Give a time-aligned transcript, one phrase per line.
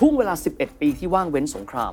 [0.00, 1.92] ช่วงเวลา 11 ปีที่ว่างเว้นสงคราม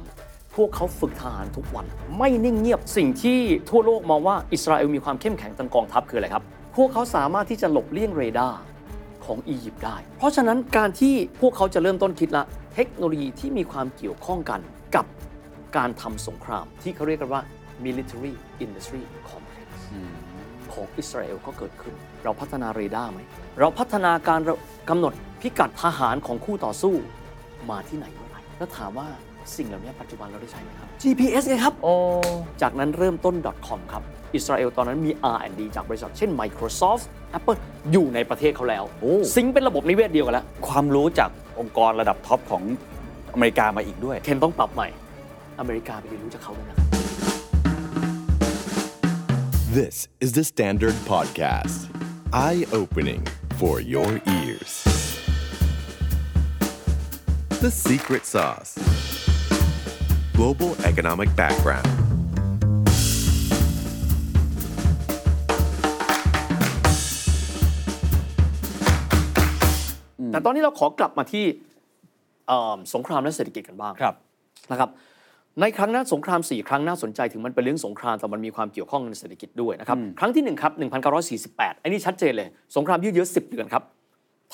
[0.56, 1.86] พวกเขาฝึกทหารทุกวัน
[2.18, 6.44] ไม่นิ่งเงียบสิ่งที่ทั่วโลกมองว่าอิสราเอลมีความเข้มแข็งทางกองทัพคืออะไรครับ
[6.76, 8.60] พวกเขาสามารถที่จะหลบเลี่ยงเรดาร์
[9.26, 12.44] ของอียิปต์ได้ เพราะฉะนั้นการที่พวกเขาจะเริ่มต้นคิดละ
[12.74, 14.60] เทคโนโลยีที่มีความเกี่ยวข้องกัน
[14.96, 15.06] กับ
[15.78, 17.42] การทำสงคราม ที่เขาเรียกกันว่า
[17.86, 18.34] military
[18.66, 19.68] industry complex
[20.74, 21.94] ของอิสราเอลก็เกิดขึ้น
[22.24, 23.20] เราพัฒนาเรดาร์ไหม
[23.60, 24.40] เราพัฒนาการ
[24.90, 26.96] กำหนดพิกัดทหารของคู่ต่อสู้
[27.72, 29.08] มาที่ไหนเมื่อไหร่แล้วถามว่า
[29.58, 31.94] สิ่งเหล่านี้ปัจจุบันเราได้ใช้ไหมครับ GPS ไงครับ โอ้
[32.62, 33.36] จากนั้นเริ่มต้น
[33.68, 34.04] .com ครับ
[34.36, 37.04] อิสราเอลตอนนั้นมี R&D จากบริษัทเช่น Microsoft
[37.38, 37.58] Apple
[37.92, 38.84] อยู่ในประเทศเขาแล้ว
[39.36, 41.30] sync เป็นระบบนิเวศเดียวกันแล้ว ความรู้จาก
[41.60, 42.64] องค์กรระดับท็อปของ
[43.34, 44.88] อเมริกามาอีกด้วย เคนต้องปรับใหม่
[45.60, 46.88] อเมริกาไปเรียนรู้จากเขาด้วยนะครับ
[49.80, 51.90] This is the Standard Podcast.
[52.32, 53.26] Eye opening
[53.60, 54.93] for your ears.
[57.64, 58.72] The Secret Sauce
[60.38, 61.88] Global Economic Background.
[70.32, 71.46] แต่ตอนนี้เราขอกลับมาที่
[72.48, 74.16] เอ่อสงครามและเศรษฐกิจกันบ้างครับ
[74.72, 74.90] นะครับ
[75.62, 80.72] ในครั้งนั้นสงคราม 4 ครั้งน่าสนใจถึงมันเป็นเรื่องสงครามแต่มันมีความเกี่ยวข้องในเศรษฐกิจด้วยนะครับ ครั้งที่1ครับ
[81.28, 83.84] 1948 อันนี้ชัดเจนเลย สงครามยืดเยื้อ10 เดือนครับ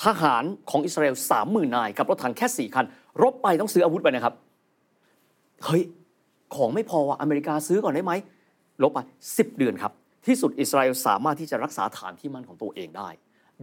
[0.04, 2.84] ทหารของอิสราเอล30,000นายกับรถถังแค่4คัน
[3.22, 4.34] รบไปต้องซื้ออาวุธไปนะครับ
[5.64, 5.82] เฮ้ย
[6.54, 8.12] ของไม่พอว่ะอเมริกาซื้อก่อนได้ไหม
[8.82, 9.92] ลบไป10เดือนครับ
[10.26, 13.08] ที่สุดอิสราเอลสามารถที่จะรักษาฐานที่มั่นของตัวเองได้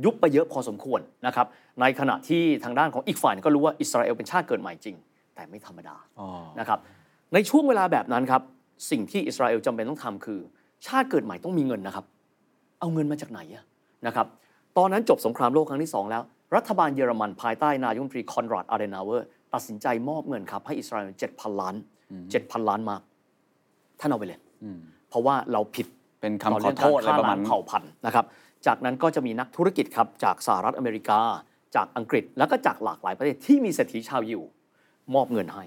[0.03, 1.47] ยุบไปเยอะพอสมควรนะครับ
[1.81, 4.95] ในขณะที่ทางด้านของอีกฝ่ายก็รู้ว่าอิสราเอลเป็นชาติเกิดใหม่จริง
[5.35, 6.27] แต่ไม่ธรรมดาอ๋อ
[6.59, 6.79] นะครับ
[7.33, 8.41] ในช่วงเวลาแบบนั้นครับ
[8.91, 10.39] สิ่งที่อิสราเอลจำเป็นต้องทำคือ
[10.87, 12.05] ชาติเกิดใหม่ต้องมีเงินนะครับ
[12.79, 13.63] เอาเงินมาจากไหนอะ
[14.07, 14.27] นะครับ
[14.77, 16.23] ตอนนั้นจบสงครามโลกครั้งที่ 2 แล้ว
[16.55, 21.75] รัฐบาลเยอรมันภายใต้นายกรัฐมนตรีคอนราดอาเดนาวเวอร์ตัดสินใจมอบเงินครับให้อิสราเอล7,000 ล้าน
[22.31, 23.01] 7,000 ล้านมาร์ก
[23.99, 24.39] ท่านเอาไปเลย
[25.09, 25.87] เพราะว่าเราผิด
[26.21, 28.25] เป็นแค่คำขอโทษอะไรประมาณเงกฆ่ล้งเผ่าพันธุ์นะครับ
[28.67, 31.19] จากนั้นก็จะมีนักธุรกิจครับจากสหรัฐอเมริกา
[31.75, 34.41] จากอังกฤษแล้วก็จากหลากหลายประเทศที่มีเศรษฐีชาวยิว
[35.15, 35.63] มอบเงินให้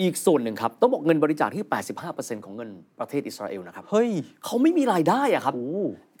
[0.00, 1.64] อีกส่วนหนึ่งครับ ต้องบอกเงินบริจาคที่
[2.04, 4.10] 85%ของเงินประเทศอิสราเอลนะครับ เฮ้ย
[4.44, 5.54] เขาไม่มีรายได้อะครับ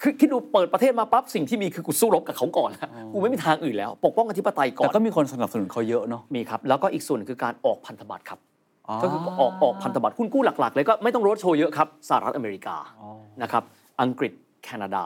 [0.02, 8.38] คือคิดดูเปิดประเทศมาปั๊บสิ่งที่มีคือกูสู้รบกับเขาก่อนนะกูไม่มีทางอื่นแล้ว ปกป้องอธิปไตยก่อแต่นก็มีคนสนับสนุนเขาเยอะเนาะมีครับ แล้วก็อีกส่วนหนึ่งคือการออกพันธบัตรครับ
[9.02, 12.76] ก็คือออกออกพันธบัตรหุ้นกู้หลักๆเลยก็ไม่ต้องโรดโชว์เยอะครับสหรัฐอเมริกา
[13.42, 13.62] นะครับ
[14.02, 14.32] อังกฤษ
[14.64, 15.04] แคนาดา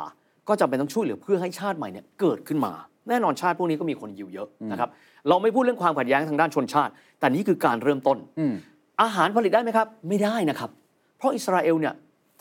[0.49, 2.72] ก็จำเป็นต้องช่วยเหลือเพื่อให้ชาติใหม่เนี่ยเกิดขึ้นมา
[3.09, 4.91] แน่นอนชาติพวกนี้ก็มีคนยิวเยอะนะครับ
[5.28, 8.19] เราไม่พูดเรื่องความขัดแย้งทางด้านชนชาติ แต่นี่คือการเริ่มต้น
[9.03, 10.71] อาหารผลิตได้ไหมครับ ไม่ได้นะครับ
[11.19, 11.94] เพราะอิสราเอลเนี่ย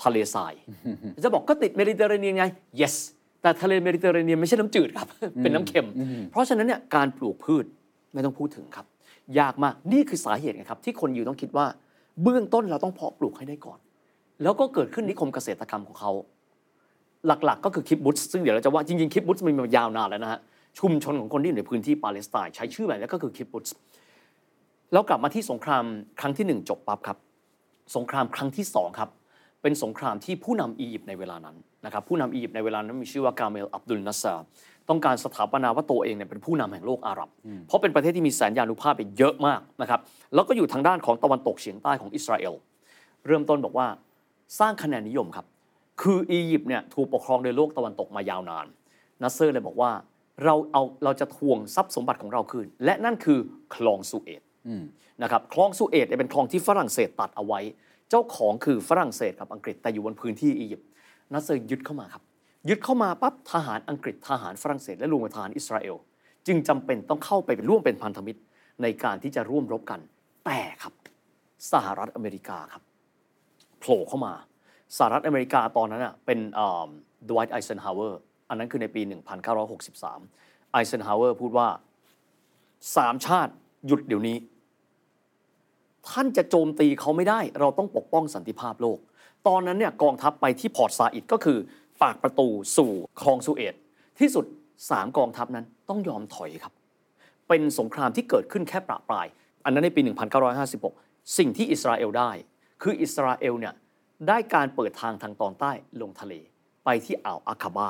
[0.03, 0.53] ทะเลทราย
[1.24, 2.44] จะบอกก็ติดเมดิเตอร์เรเนียนไง
[2.81, 2.96] yes
[3.42, 5.08] แต่ทะเลเมดิเตอร์เรเนียนไม่ใช่น้ำจืดครับ
[5.42, 5.88] เป็นน้ำเค็ม
[6.31, 7.66] เพราะฉะนั้นเนี่ยการปลูกพืช
[8.14, 8.86] ไม่ต้องพูดถึงครับ
[9.40, 11.66] ยากมากนี่คือสาเหตุไงครับ ที่คนอยู่ต้องคิดว่า
[12.24, 13.80] เบื้องต้นเราต้องเพาะปลูกให้ได้ก่อน
[14.44, 16.12] แล้วก็เกิดขึ้นนิคมเกษตรกรรมของเขา
[17.28, 20.40] หลักๆ ก็คือคิปบุตซึ่งเดี๋ยวเราจะว่าจริงๆคิปบุตมันมายาวนานแล้วนะฮะ
[20.80, 23.68] ชุมชนของคนที่อยู่ในพื้นที่ปาเลสไตน์ใช้ชื่อแบบนี้ก็คือคิปบุต
[24.94, 25.84] แล้วกลับมาที่สงคราม
[26.20, 27.18] ครั้งที่หนึ่งจบปั๊บครับ
[27.96, 29.10] สงครามครั้งที่สองครับ
[29.62, 31.56] เป็นสงครามที่ผู้นำอียิปต์ในเวลานั้น
[31.86, 34.46] นะครับผู้นำอียิปต์ในเวลานั้นมีชื่อว่ากาเมลอับดุลนัสซาร์
[34.90, 37.30] ต้องการสถาปนาว่าตัวเองเนี่ยเป็นผู้นำแห่งโลกอาหรับ
[37.68, 40.00] เพราะเป็นประเทศที่มีแสนยานุภาพไปเยอะมากนะครับ
[40.34, 42.54] แล้วก็อยู่ทางด้านของตะวันตกเฉียงใต้ของอิสราเอล
[43.28, 43.88] เริ่มต้นบอกว่า
[44.60, 45.46] สร้างคะแนนนิยมครับ
[46.02, 48.66] คืออียิปต์เนี่ยถูกปกครองโดยโลกตะวันตกมายาวนาน
[49.22, 49.92] นัสเซอร์เลยบอกว่า
[50.46, 53.40] เราเอาเราจะทวงทรัพย์สมบัติของเราคืน และนั่นคือ
[53.75, 54.42] คลองสุเอซ
[55.24, 57.59] นะครับคลองสุเอซเนี่ยเป็นคลองที่ฝรั่งเศสตัดเอาไว้
[58.09, 60.88] เจ้าของคือฝรั่งเศสกับอังกฤษแต่อยู่บนพื้นที่อียิปต์
[61.34, 62.24] นัสเซอร์ยึดเข้ามาครับ
[62.69, 65.96] ยึดเข้ามาปั๊บทหารอังกฤษทหารฝรั่งเศสและรวมกับทหารอิสราเอล
[66.48, 68.40] จึงจำเป็นต้องเข้าไปเป็นร่วมเป็นพันธมิตร
[68.81, 70.00] ในการที่จะร่วมรบกัน
[70.46, 70.94] แต่ครับ
[71.72, 72.84] สหรัฐอเมริกาครับ
[73.80, 74.34] โผล่เข้ามา
[74.98, 76.40] สหรัฐอเมริกาตอนนั้นอะเป็น
[77.30, 78.19] ดไวต์ ไอเซนฮาวเวอร์
[78.51, 79.01] อันนั้นคือในปี
[79.88, 81.67] 1963 ไอเซนฮาวเวอร์พูดว่า
[82.95, 83.53] สามชาติ
[83.88, 84.38] หยุดเดี๋ยวนี้
[86.09, 89.00] ท่านจะโจมตีเขาไม่ได้ เราต้องปกป้องสันติภาพโลก
[89.48, 91.57] ตอนนั้นเนี่ยกองทัพไปที่พอร์ตซาอิดก็คือ
[92.01, 93.75] ปากประตูสู่คลองสุเอต
[94.19, 94.45] ที่สุด
[94.89, 96.74] สามกองทัพนั้นต้องยอมถอยครับ
[97.47, 99.27] เป็นสงครามที่เกิดขึ้นแค่ประปราย
[99.63, 100.01] อันนั้นในปี
[100.69, 102.31] 1956 สิ่งที่อิสราเอลได้
[102.81, 103.74] คืออิสราเอลเนี่ย
[104.27, 105.71] ได้การเปิดทางทางตอนใต้
[106.01, 106.33] ลงทะเล
[106.86, 107.89] ไปที่อ่าวอาคาบา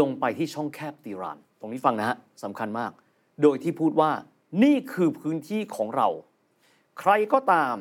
[0.00, 2.90] ลงไปที่ช่องแคบตีราน ตรงนี้ฟังนะฮะสำคัญมาก
[3.42, 4.10] โดยที่พูดว่า
[4.62, 6.08] นี่คือพื้นที่ของเรา
[7.00, 7.74] ใครก็ตาม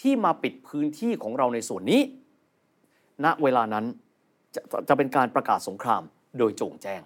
[0.00, 2.00] ที่มาปิดพื้นที่ของเราในส่วนนี้
[3.24, 3.84] ณเวลานั้น
[4.54, 6.02] จะจะจะเป็นการประกาศสงคราม
[6.38, 7.00] โดยโจ่งแจ้ง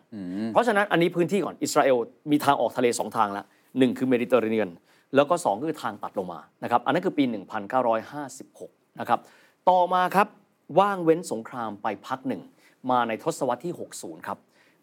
[0.52, 1.96] เพราะฉะนั้นอันนี้พื้นที่ก่อนอิสราเอล
[2.30, 3.44] มีทางออกทะเลสองทางละ
[3.78, 4.70] หนึ่งคือเมดิเตอร์เรเนียน
[5.14, 7.24] แล้วก็ 2 ก็คือทางตัดลงมานะครับอันนั้นคือปี
[7.92, 9.20] 1956 นะครับ
[9.70, 10.26] ต่อมาครับ
[10.78, 12.42] ว่างเว้นสงครามไปพักหนึ่ง
[12.90, 14.38] มาในทศวรรษที่ 60 ครับ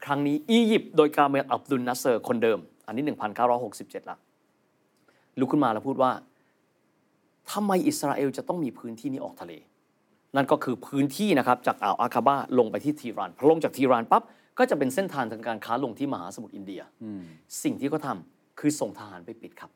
[0.05, 3.03] ครั้งนี้อียิปต์โดยกาเมลอับดุลนัสเซอร์คนเดิม อันนี้
[3.57, 4.17] 1967 ละ
[5.39, 6.11] ลุกขึ้นมาแล้วพูดว่า
[7.51, 9.53] ทำไมอิสราเอลจะต้องมีพื้นที่นี้ออกทะเล
[10.35, 14.23] นั่นก็คือพื้นที่นะครับจากอ่าวอาคาบาลงไปที่ทีรานพอลงจากทีรานปั๊บ
[14.57, 16.81] ก็จะเป็นเส้นทางทางการค้าลงที่มหาสมุทรอินเดีย
[17.63, 19.71] สิ่งที่เขาทำคือส่งทหารไปปิดครับ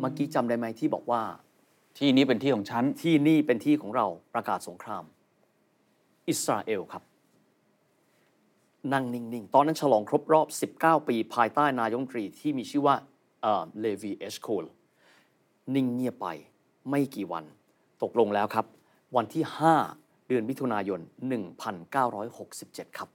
[0.00, 1.22] เมื่อกี้จำได้ไหมที่บอกว่า
[1.98, 5.04] ที่นี้เป็นที่ของฉัน ที่นี่เป็นที่ของเราประกาศสงคราม
[6.28, 7.02] อิสราเอลครับ
[8.92, 10.46] นั่งนิ่ง ๆ ตอนนั้นฉลองครบรอบ
[10.78, 12.96] 19 ปี ภายใต้นายกรัฐมนตรีที่มีชื่อว่า
[13.80, 14.64] เลวีเอชโคล
[15.74, 16.26] นิ่งเงียบไป
[16.90, 17.44] ไม่กี่วัน
[18.02, 18.66] ตกลงแล้วครับ
[19.16, 19.44] วันที่
[19.86, 21.00] 5 เดือนมิถุนายน
[22.18, 23.08] 1967 ครับ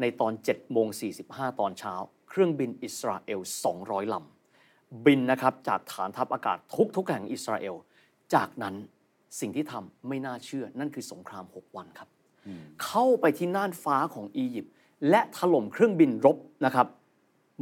[0.00, 0.88] ในตอน7โมง
[1.24, 1.94] 45 ตอนเช้า
[2.28, 3.40] เครื่องบินอิสราเอล
[3.76, 7.74] 200 ลำ บินนะครับ จากฐานทัพอากาศทุกทุกๆแห่งอิสราเอล
[8.34, 8.74] จากนั้น
[9.40, 12.08] สิ่งที่ทำไม่น่าเชื่อนั่นคือสงคราม 6 วันครับ
[12.84, 14.74] เข้าไปที่น่านฟ้าของอียิปต์
[15.10, 16.86] และถล่มเครื่องบินรบนะครับ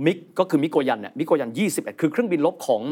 [0.06, 2.82] มิกก็คือมิโกยันเนี่ยมิโกยัน 21 คือเครื่องบินรบของ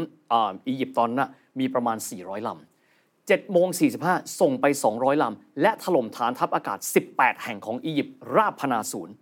[0.66, 1.28] อียิปต์ตอนนั้น
[1.60, 2.60] มีประมาณ 400ลำ
[2.98, 3.68] 7โมง
[4.02, 4.64] 45 ส่งไป
[4.94, 6.78] 200 ลำ และถล่มฐานทัพอากาศ
[7.12, 9.14] 18 แห่งของอียิปต์ราบพนาศูนย์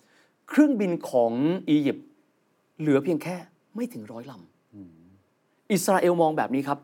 [0.48, 1.32] เครื่องบินของ
[1.70, 2.06] อียิปต์
[2.80, 3.36] เหลือเพียงแค่
[3.74, 6.78] ไม่ถึงร้อยลำ อิสราเอลมองแบบนี้ครับ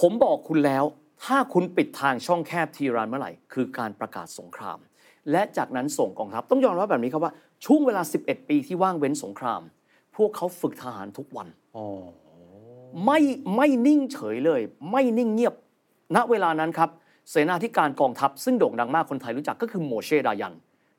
[0.00, 0.84] ผมบอกคุณแล้ว
[1.24, 4.78] ถ้าคุณปิดทางช่องแคบทีรานเมื่อไหร่ คือการประกาศสงคราม
[5.30, 7.32] และจากนั้นส่งกองทัพต้องยอมรับแบบนี้ครับว่า
[7.64, 9.62] ช่วงเวลา 11 ปีที่ว่างเว้นสงคราม
[10.16, 11.48] พวกเขาฝึกทหารทุกวัน
[13.06, 13.20] ไม่
[13.56, 14.60] ไม่นิ่งเฉยเลย
[14.90, 15.54] ไม่นิ่งเงียบ
[16.16, 16.90] ณเวลานั้นครับ
[17.30, 20.54] เสนาธิการกองทัพซึ่งโด่งดังมากคนไทยรู้จักก็คือโมเชดายัน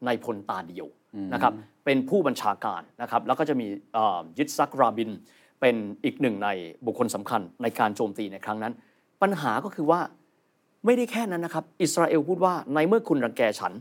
[0.05, 0.87] ในายพลตาเดียว
[1.33, 1.53] นะครับ
[1.85, 5.09] เป็นผู้บัญชาการนะครับแล้วก็จะมีเอ่อยิตซักราบิน
[5.61, 5.75] เป็น
[6.05, 6.49] อีกหนึ่งใน
[6.85, 8.73] บุคคลสำคัญในการโจมตีในครั้งนั้น
[9.21, 9.99] ปัญหาก็คือว่า
[10.85, 13.73] ไม่ได้แค่นั้นนะครับ อิสราเอลพูดว่าในเมื่อคุณรังแกฉัน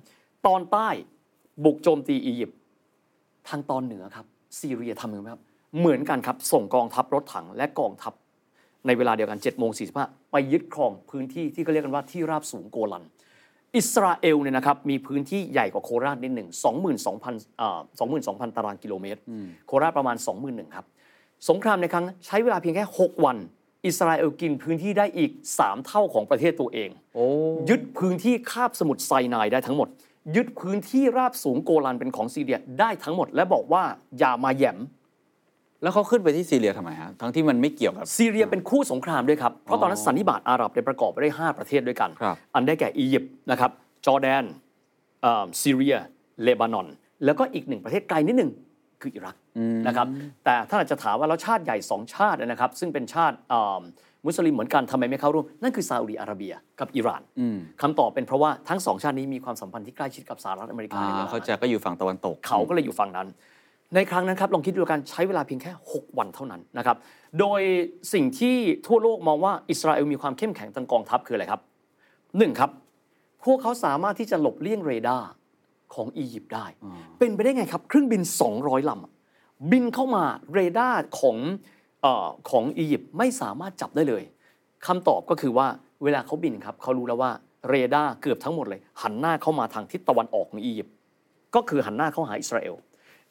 [0.47, 0.89] ตอนใต้
[1.65, 2.59] บุกโจมตีอียิปต์
[3.49, 4.27] ทางตอนเหนือครับ
[4.59, 5.43] ซีเรียทำเหมือนไหมครับ
[5.79, 8.13] เหมือนกันครับ ส่งกองทัพรถถังและกองทัพ
[8.87, 9.71] ในเวลาเดียวกัน7โมง
[10.03, 13.05] 45ไปยึดครองพื้นที่ที่เขาเรียกกันว่าที่ราบสูงโกลัน
[13.77, 16.49] อิสราเอลเนี่ยนะครับมีพื้นที่ใหญ่กว่าโคราชนิดหนึ่ง
[17.05, 17.81] 22,000อ่า
[18.19, 19.21] 22,000 ตารางกิโลเมตร
[19.67, 20.87] โคราชประมาณ 21,000ครับ
[21.49, 23.37] สงครามในครั้งนั้นใช้เวลาเพียงแค่ 6 วัน
[23.87, 27.27] อิสราเอลกินพื้นที่ได้อีก 3 เท่าของประเทศตัวเองโอ้
[27.69, 29.89] ยึดพื้นที่คาบสมุทรไซนายได้ทั้งหมด
[30.37, 33.83] ยึดพื้นที่ราบสูงโกลันเป็นของซีเรียได้ทั้งหมด และบอกว่า
[34.19, 34.79] อย่ามาแหยม
[35.83, 43.71] แล้วเขาขึ้นไปที่ซีเรียทำไมฮะทั้งที่มันไม่เกี่ยวกับ ซีเรียเป็นคู่สงครามด้วยครับ เพราะตอนนั้นสันนิบาตอาหรับเนี่ยประกอบไปด้วย5ประเทศด้วยกัน ครับ อันได้แก่อียิปต์นะครับ
[44.07, 44.45] จอร์แดน
[45.23, 45.97] เอ่อซีเรีย
[46.43, 46.87] เลบานอน
[47.25, 48.51] แล้วก็อีกหนึ่งประเทศไกลนิดหนึ่ง
[49.01, 49.37] คืออิรัก
[49.87, 50.07] นะครับ
[50.45, 53.83] แต่ถ้าอาจจะถามว่าแล้วชาติใหญ่2ชาตินะครับซึ่งเป็นชาติเอ่อ
[54.27, 57.23] มุสลิมเหมือนกันทำไมไม่เข้าร่วม นั่นคือซาอุดีอาระเบียกับอิหร่าน
[57.83, 63.29] คำตอบเป็นเพราะว่าทั้งสองชาตินี้มีความสัมพันธ์ที่ใกล้ชิดกับสหรัฐอเมริกาอ่าในเวลานั้นเขาใจะก็อยู่ฝั่งตะวันตก เขาก็เลยอยู่ฝั่งนั้น
[63.95, 66.97] ในครั้งนั้นครับลองคิดดูกันใช้เวลาเพียงแค่ 6 วันเท่านั้นนะครับ
[67.41, 67.61] โดย
[68.13, 68.57] สิ่งที่
[68.87, 71.61] ทั่วโลกมองว่าอิสราเอลมีความเข้มแข็งทางกองทัพคืออะไรครับ
[72.39, 72.71] หนึ่งครับ
[73.45, 75.29] พวกเขาสามารถที่จะหลบเลี่ยงเรดาร์
[75.95, 76.67] ของอียิปต์ได้
[77.19, 78.23] เป็นไปได้ไงครับ เครื่องบิน
[78.55, 79.13] 200ลำอะ
[79.73, 80.25] บินเข้ามา
[80.55, 81.74] เรดาร์ของเออ
[82.51, 84.23] ของอียิปต์ไม่สามารถจับได้เลย
[84.87, 85.67] คำตอบก็คือว่า
[86.05, 87.31] เวลาเขาบินครับเขารู้แล้วว่า
[87.69, 90.95] เรดาร์เกือบทั้งหมดเลย หันหน้าเข้ามาทางทิศตะวันออกของอียิปต์
[91.55, 92.75] ก็คือหันหน้าเข้าหาอิสราเอล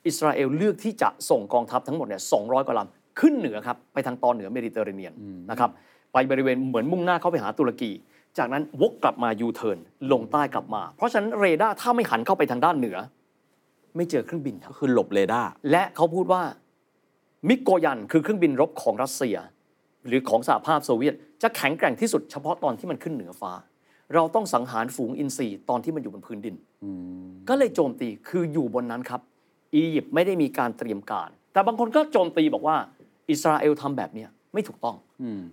[0.07, 5.13] อิสราเอลเลือกที่จะส่งกองทัพทั้งหมดเนี่ย200กว่าลำขึ้นเหนือครับไปทางตอนเหนือเมดิเตอร์เรเนียน
[5.51, 5.69] นะครับ
[6.13, 7.91] ไปบริเวณเหมือนมุ่งหน้าเข้าไปหาตุรกี
[8.37, 9.77] จากนั้นวกกลับมายูเทิร์น
[10.11, 12.97] ลงใต้กลับมา เพราะฉะนั้นเรดาร์ถ้าไม่หันเข้าไปทางด้านเหนือ
[13.95, 16.41] ไม่เจอเครื่องบินครับก็คือหลบเรดาร์และเขาพูดว่า
[17.49, 19.37] มิโกยันคือเครื่องบินรบของรัสเซีย
[20.07, 23.51] หรือของสหภาพโซเวียต จะแข็งแกร่งที่สุดเฉพาะตอนที่มันขึ้นเหนือฟ้า
[24.15, 26.55] เราต้องสังหารฝูงอินทรีตอนที่มันอยู่บนพื้นดิน
[27.49, 29.21] ก็เลยโจมตีคืออยู่บนนั้นครับ
[29.75, 32.75] อียิปต์ไม่ได้มีการเตรียมการ แต่บางคนก็โจมตีบอกว่า
[33.31, 34.95] อิสราเอลทำแบบเนี้ยไม่ถูกต้อง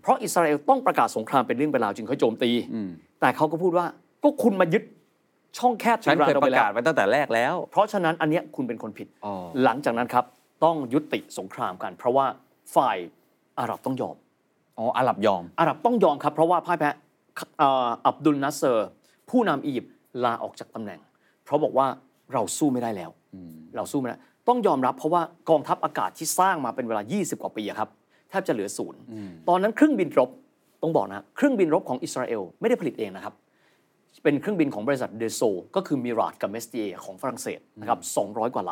[0.02, 2.50] เพราะอิสราเอลต้องประกาศสงครามเป็นเรื่องเป็นราวจึงเขาโจมตี
[3.20, 3.87] แต่เขาก็พูดว่า
[4.23, 4.85] ก็คุณมายึด
[5.59, 9.32] ช่องแคบฉันทีเคยเราปไประแล้กาศวไว้ตั้งแต่แรกแล้ว เพราะฉะนั้นอันเนี้ยคุณเป็นคนผิดอ๋อ
[9.64, 10.25] หลังจากนั้นครับ
[10.64, 12.26] ต้องยุติสงครามกัน เพราะว่า
[12.75, 12.97] ฝ่าย
[13.61, 14.17] อาหรับต้องยอม
[14.79, 16.90] อ๋ออาหรับยอม อาหรับต้องยอมครับ เพราะว่าพ่ายแพ้
[17.59, 18.88] เอ่ออับดุลนัสเซอร์
[19.31, 21.00] ผู้นำอียิปต์ลาออกจากตำแหน่ง
[21.45, 21.87] เพราะบอกว่า
[22.33, 23.11] เราสู้ไม่ได้แล้ว
[23.76, 24.17] เราสู้ไม่ได้
[24.49, 27.88] ต้องยอมรับเพราะว่ากองทัพอากาศที่สร้างมาเป็นเวลา 20 กว่าปีอะครับ
[28.31, 29.00] แทบจะเหลือศูนย์
[29.49, 30.31] ตอนนั้นเครื่องบินรบ
[30.83, 33.35] ต้องบอกนะเครื่องบินรบของอิสราเอลไม่ได้ผลิตเองนะครับ
[34.23, 35.40] เป็นเครื่องบินของบริษัทดัซโซ
[35.76, 38.71] ก็คือมิราจกับมิสแตร์ของฝรั่งเศสนะครับ200 กว่าลำ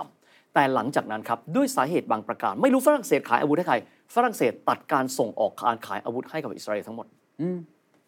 [0.55, 3.77] แต่หลังจากนั้นครับด้วยสาเหตุบางประการ ไม่รู้ฝรั่งเศสขายอาวุธให้ใคร
[4.15, 7.07] ฝรั่งเศสตัดการส่งออกการขายอาวุธให้กับอิสราเอลทั้งหมด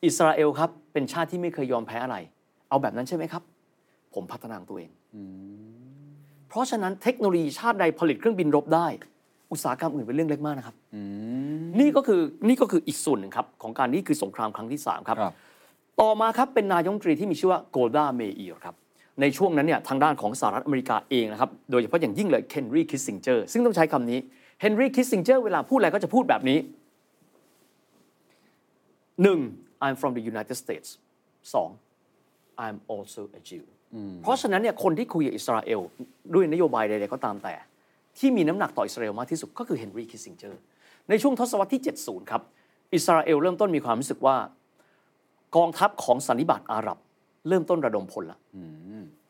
[0.04, 2.16] อิสราเอลครับเป็นชาติที่ไม่เคยยอมแพ้อะไร
[2.68, 3.42] เอาแบบนั้นใช่ไหมครับ
[4.14, 4.90] ผมพัฒนาตัวเอง
[6.48, 8.86] เพราะฉะนั้นเทคโนโลยีชาติใดผลิตเครื่องบินรบได้
[9.52, 10.76] อุตสาหกรรมอื่นเป็นเรื่องเล็กมากนะครับ
[11.80, 15.34] นี่ก็คือนี่ก็คืออีกส่วนหนึ่งครับของการนี่คือสงครามครั้งที่3ครับครับ
[16.00, 18.74] ต่อมาครับเป็นนายกรัฐมนตรีที่มีชื่อว่าโกลดาเมอีร์ครับ
[19.20, 24.18] ในช่วงนั้นเนี่ยทางด้านของสหรัฐอเมริกาเองนะครับโดยเฉพาะอย่างยิ่งเลยเฮนรี่คิสซิงเจอร์ซึ่งต้องใช้คำนี้
[24.60, 26.58] เฮนรี่คิสซิงเจอร์เวลาพูดอะไรก็จะพูดแบบนี้
[29.26, 29.84] 1.
[29.84, 30.88] I'm from the United States
[31.54, 32.64] 2.
[32.64, 33.64] I'm also a Jew
[34.22, 35.80] เพราะฉะนั้นเนี่ยคนที่คุยกับอิสราเอล
[36.34, 37.54] ด้วยนโยบายใดๆก็ตามแต่
[38.18, 40.60] ที่มีน้ำหนักต่ออิสราเอลมากที่สุดก็คือเฮนรี่คิสซิงเจอร์
[41.08, 42.42] ในช่วงทศวรรษที่ 70 ครับ
[42.94, 44.36] อิสราเอลเริ่มต้นมีความรู้สึกว่า
[45.56, 46.98] กองทัพของสันนิบาตอาหรับ
[47.48, 48.38] เริ่มต้นระดมพลละ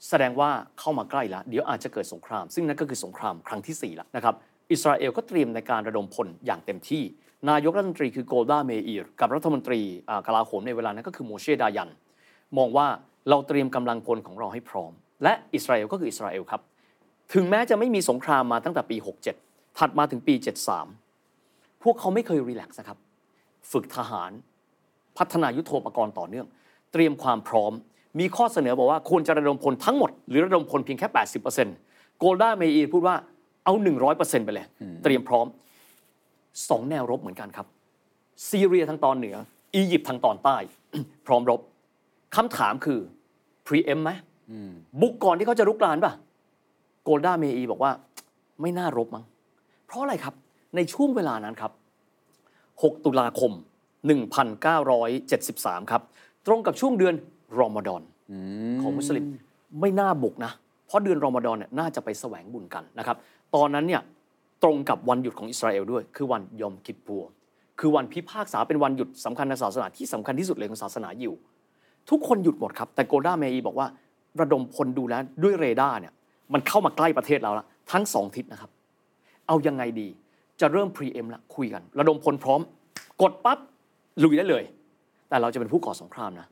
[0.08, 4.34] แสดงว่าเข้ามาใกล้แล้วเดี๋ยวอาจจะเกิดสงคราม ซึ่งนั่นก็คือสงครามครั้งที่4แล้วนะครับ
[4.72, 7.02] อิสราเอลก็เตรียมในการระดมพลอย่างเต็มที่
[7.50, 9.80] นายกรัฐมนตรีคือโกลดาเมอีร์กับรัฐมนตรี
[10.26, 11.90] กลาโหมในเวลานั้นก็คือโมเชดายัน
[12.58, 12.86] มองว่า
[13.28, 14.92] เราเตรียมกำลังพลของเราให้พร้อม
[15.22, 16.60] และอิสราเอลก็คืออิสราเอลครับ
[17.34, 18.96] ถึงแม้จะไม่มีสงครามมาตั้งแต่ปี
[19.38, 20.34] 67 ถัดมาถึงปี
[21.08, 22.98] 73 พวกเขาไม่เคย relax นะครับ
[23.72, 24.30] ฝึกทหาร
[25.18, 26.46] พัฒนายุทโธปกรณ์ต่อเนื่อง
[26.92, 27.72] เตรียมความพร้อม
[28.18, 31.08] มีข้อเสนอบอกว่าควรจะระดมพลทั้งหมด หรือระดมพลเพียงแค่
[31.64, 33.16] 80%โกลดาเมอีร์พูดว่า
[33.64, 33.74] เอา
[34.10, 34.66] 100%ไปเลย
[35.02, 35.46] เตรียมพร้อม
[36.68, 37.66] สองแนวรบเหมือนกันครับ
[38.48, 39.36] ซีเรียทางตอนเหนือ
[39.74, 40.56] อียิปต์ทางตอนใต้
[41.26, 41.60] พร้อมรบ
[42.36, 43.00] คำถามคือ
[43.66, 44.10] preempt ไหม
[45.00, 46.12] บุกก่อนที่เขาจะรุกรานป่ะ
[47.04, 47.92] โกลดาเมอีบอกว่า
[48.60, 49.24] ไม่น่ารบมั้ง
[49.86, 50.34] เพราะอะไรครับ
[50.76, 51.72] ในช่วงเวลานั้นครับ
[52.42, 53.52] 6 ตุลาคม
[54.30, 56.02] 1973 ครับ
[56.46, 57.14] ตรงกับช่วงเดือน
[57.58, 58.02] รอมฎอน
[58.82, 59.24] ของมุสลิม
[59.80, 60.52] ไม่น่าบุกนะ
[60.86, 63.16] เพราะเดือนรอมฎอนเนี่ยน่าจะไปแสวงบุญกันนะครับ
[63.54, 64.02] ตอนนั้นเนี่ย
[64.62, 67.22] ตรงกับวันหยุดของอิสราเอลด้วย คือวันยมคิปปูร์
[67.80, 71.32] คือวันพิพากษาเป็นวันหยุดสำคัญทางศาสนาที่สำคัญที่สุดเลยของศาสนายิว
[72.10, 73.86] ทุกคนหยุดหมดครับ แต่โกลดาเมอีร์บอกว่า
[74.40, 76.12] ระดมพลดูแลด้วยเรดาร์เนี่ย
[76.52, 78.70] มันเข้ามาใกล้ประเทศเราละทั้งสองทิศนะครับ
[79.46, 80.08] เอายังไงดี
[80.60, 82.60] จะเริ่ม preempt ละคุยกัน ระดมพลพร้อม
[83.22, 83.58] กดปั๊บ
[84.24, 84.64] ลุยได้เลย
[85.30, 86.46] แต่เราจะเป็นผู้ก่อสงครามนะ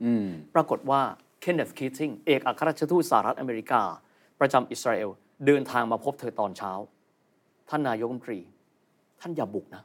[0.54, 1.00] ปรากฏว่า
[1.40, 3.82] เคนเนธคีติงเอกอัครราชทูตสหรัฐอเมริกา
[4.40, 5.11] ประจำอิสราเอล
[5.47, 6.73] เดินทางมาพบเธอตอนเช้า
[7.68, 8.40] ท่านนายกรัฐมนตรี
[9.20, 9.82] ท่านอย่าบุกนะ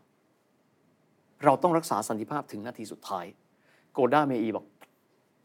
[1.46, 3.26] เราต้องรักษาสันติภาพถึงนาทีสุดท้าย
[3.94, 4.66] โกลดาเมอีบอก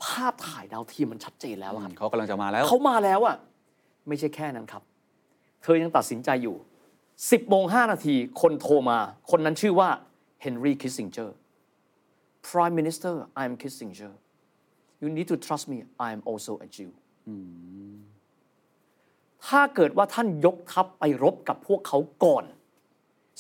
[0.05, 3.37] ภาพถ่ายดาวเทียมมันชัดเจนแล้วอะครับเขากำลังจะมาแล้ว เขามาแล้วอะ
[4.09, 4.83] ไม่ใช่แค่นั้นครับ
[5.63, 6.57] เธอยังตัดสินใจอยู่
[7.03, 8.99] 10โมง5นาทีคนโทรมา
[9.31, 9.89] คนนั้นชื่อว่า
[10.43, 11.37] เฮนรี่คิสซิงเจอร์
[12.49, 14.13] Prime Minister I'm Kissinger
[15.03, 16.91] you need to trust me I'm also a Jew
[19.47, 22.45] ถ้าเกิดว่าท่านยกทัพไปรบกับพวกเขาก่อน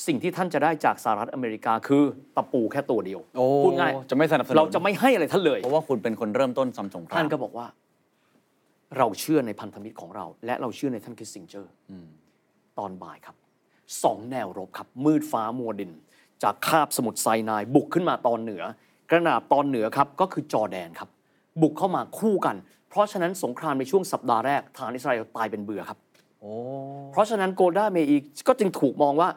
[0.06, 2.02] สิ่งที่ท่านจะได้จากสหรัฐอเมริกาคือ
[2.36, 7.66] ตะปูแค่ตัวเดียวโอ้พูดง่ายจะไม่สนับสนุนเราจะไม่ให้อะไรท่านเลย เพราะว่าคุณเป็นคนเริ่มต้นทำสงครามท่านก็บอกว่า
[8.98, 11.72] เราเชื่อในพันธมิตรของเรา และเราเชื่อในท่านคิสซิงเจอร์
[12.78, 13.36] ตอนบ่ายครับ
[14.04, 15.92] สองแนวรบครับ มืดฟ้ามัวดิน
[16.42, 18.62] จากคาบสมุทรไซนายบุกขึ้นมาตอนเหนือ
[19.10, 21.08] กระนาบตอนเหนือครับก็คือจอร์แดนครับ
[21.60, 22.56] บุกเข้ามาคู่กัน
[22.88, 25.98] เพราะฉะนั้นสงครามในช่วงสัปดาห์แรกทหารอิสราเอลตายเป็นเบื่อครับ
[26.40, 26.52] โอ้
[27.12, 28.16] เพราะฉะนั้นโกลดาเมอีร์
[28.48, 29.28] ก็จึงถูกมองว่า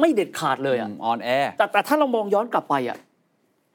[0.00, 2.98] ไม่เด็ดขาดเลยอะอ่อนแอแต่แต่ถ้าเรามองย้อนกลับไปอะ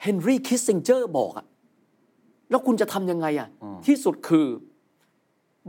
[0.03, 1.45] เฮนรี่คิสซิงเจอร์บอกอะ
[2.49, 3.47] แล้วคุณจะทำยังไงอะ
[3.85, 4.47] ที่สุดคือ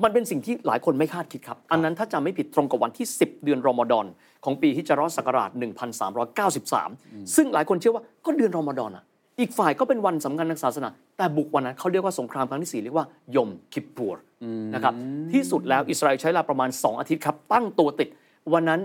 [0.03, 4.07] มันเป็นสิ่งที่หลายคนไม่คาดคิดครับ อันนั้นถ้าจำไม่ผิดตรงกับวันที่ 10 เดือนรอมฎอน
[4.45, 5.51] ของปีฮิจเราะห์ศักราช
[6.23, 9.05] 1393 ซึ่งหลายคนเชื่อว่าก็เดือนรอมฎอนอะ
[9.41, 14.21] อีกฝ่ายก็เป็นวันสำคัญทางศาสนา แต่บุกวันนั้นเขาเรียกว่าสงครามครั้งที่สี่เรียกว่ายมคิปปัวร์
[14.75, 14.95] นะครับ
[15.33, 18.09] ที่สุดแล้วอิสราเอลใช้เวลาประมาณ 2 อาทิตย์ครับ ตั้งตัวติด
[18.53, 18.81] วันนั้น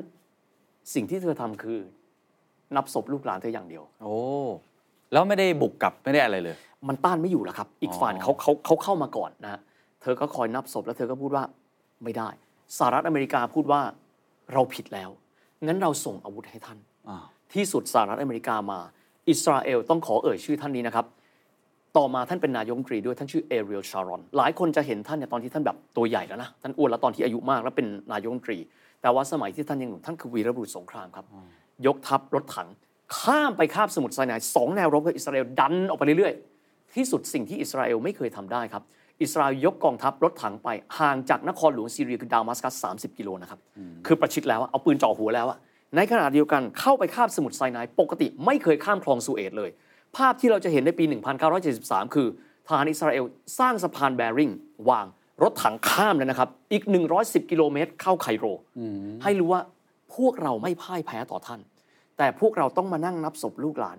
[0.94, 1.80] สิ่งที่เธอทำคือ
[2.76, 4.16] นับศพลูกหลานเธออย่างเดียว โอ้
[5.12, 6.56] แล้วไม่ได้บุกกลับไม่ได้อะไรเลย
[6.88, 9.60] มันต้านไม่อยู่แล้วครับ อีกอ๋อฝ่ายเขาเขาเขาเข้ามาก่อนนะฮะ
[10.02, 11.44] เธอก็คอยนับศพแล้วเธอก็พูดว่า
[12.04, 12.30] ไม่ได้
[12.78, 13.82] สหรัฐอเมริกาพูดว่า
[14.54, 15.10] เราผิดแล้ว
[15.66, 16.80] งั้นเราส่งอาวุธให้ท่าน
[17.10, 17.18] อ่า
[17.54, 18.80] ที่สุดสหรัฐอเมริกามา
[19.30, 21.06] อิสราเอลต้องขอเอ่ยชื่อท่านนี้นะครับ
[21.98, 28.58] ต่อมาท่านเป็นนายกรัฐมนตรีด้วยท่านชื่อเอเรียลชารอน หลายคนจะเห็นท่านเนี่ยตอนที่ท่านแบบตัวใหญ่แล้วนะ ท่านอ้วนแล้วตอนที่อายุมากแล้วเป็นนายกรัฐมนตรี
[29.02, 31.26] แต่ว่าสมัยที่ท่านยังหนุ่มท่านคือวีรบุรุษสงครามครับ
[31.86, 32.68] ยกทัพรถถัง
[33.20, 38.84] ข้ามไปคาบสมุทรไซนายสองแนวรบกับอิสราเอลดันออกไปเรื่อยๆ ที่สุดสิ่งที่อิสราเอลไม่เคยทำได้ครับ
[39.22, 43.60] อิสราเอลยกกองทัพรถถังไปห่างจากนครหลวงซีเรียคือดามัสกัส 30 กิโลนะครับ
[44.06, 45.58] คือประชิดแล้วอะเอาปืนจ่อหัวแล้วอะ
[45.96, 49.70] ในขณะเดียวกันเข้าไปข้ามสมุทรไซนายปกติไม่เคยข้ามคลองสุเอตเลย
[50.16, 51.04] ภาพที่เราจะเห็นในปี
[51.60, 52.28] 1973 คือ
[52.68, 53.26] ทหารอิสราเอล
[53.60, 54.52] สร้างสะพานแบริ่ง
[54.90, 55.08] วาง
[55.44, 56.84] รถถังข้ามเลยนะครับ อีก
[57.18, 58.46] 110 กิโลเมตรเข้าไคโร
[59.24, 59.62] ให้รู้ว่า
[60.16, 61.62] พวกเราไม่พ่ายแพ้ต่อท่าน
[62.18, 63.98] แต่พวกเราต้องมานั่งนับศพลูกหลาน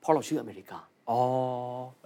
[0.00, 0.78] เพราะเราเชื่ออเมริกา
[1.10, 1.20] อ๋อ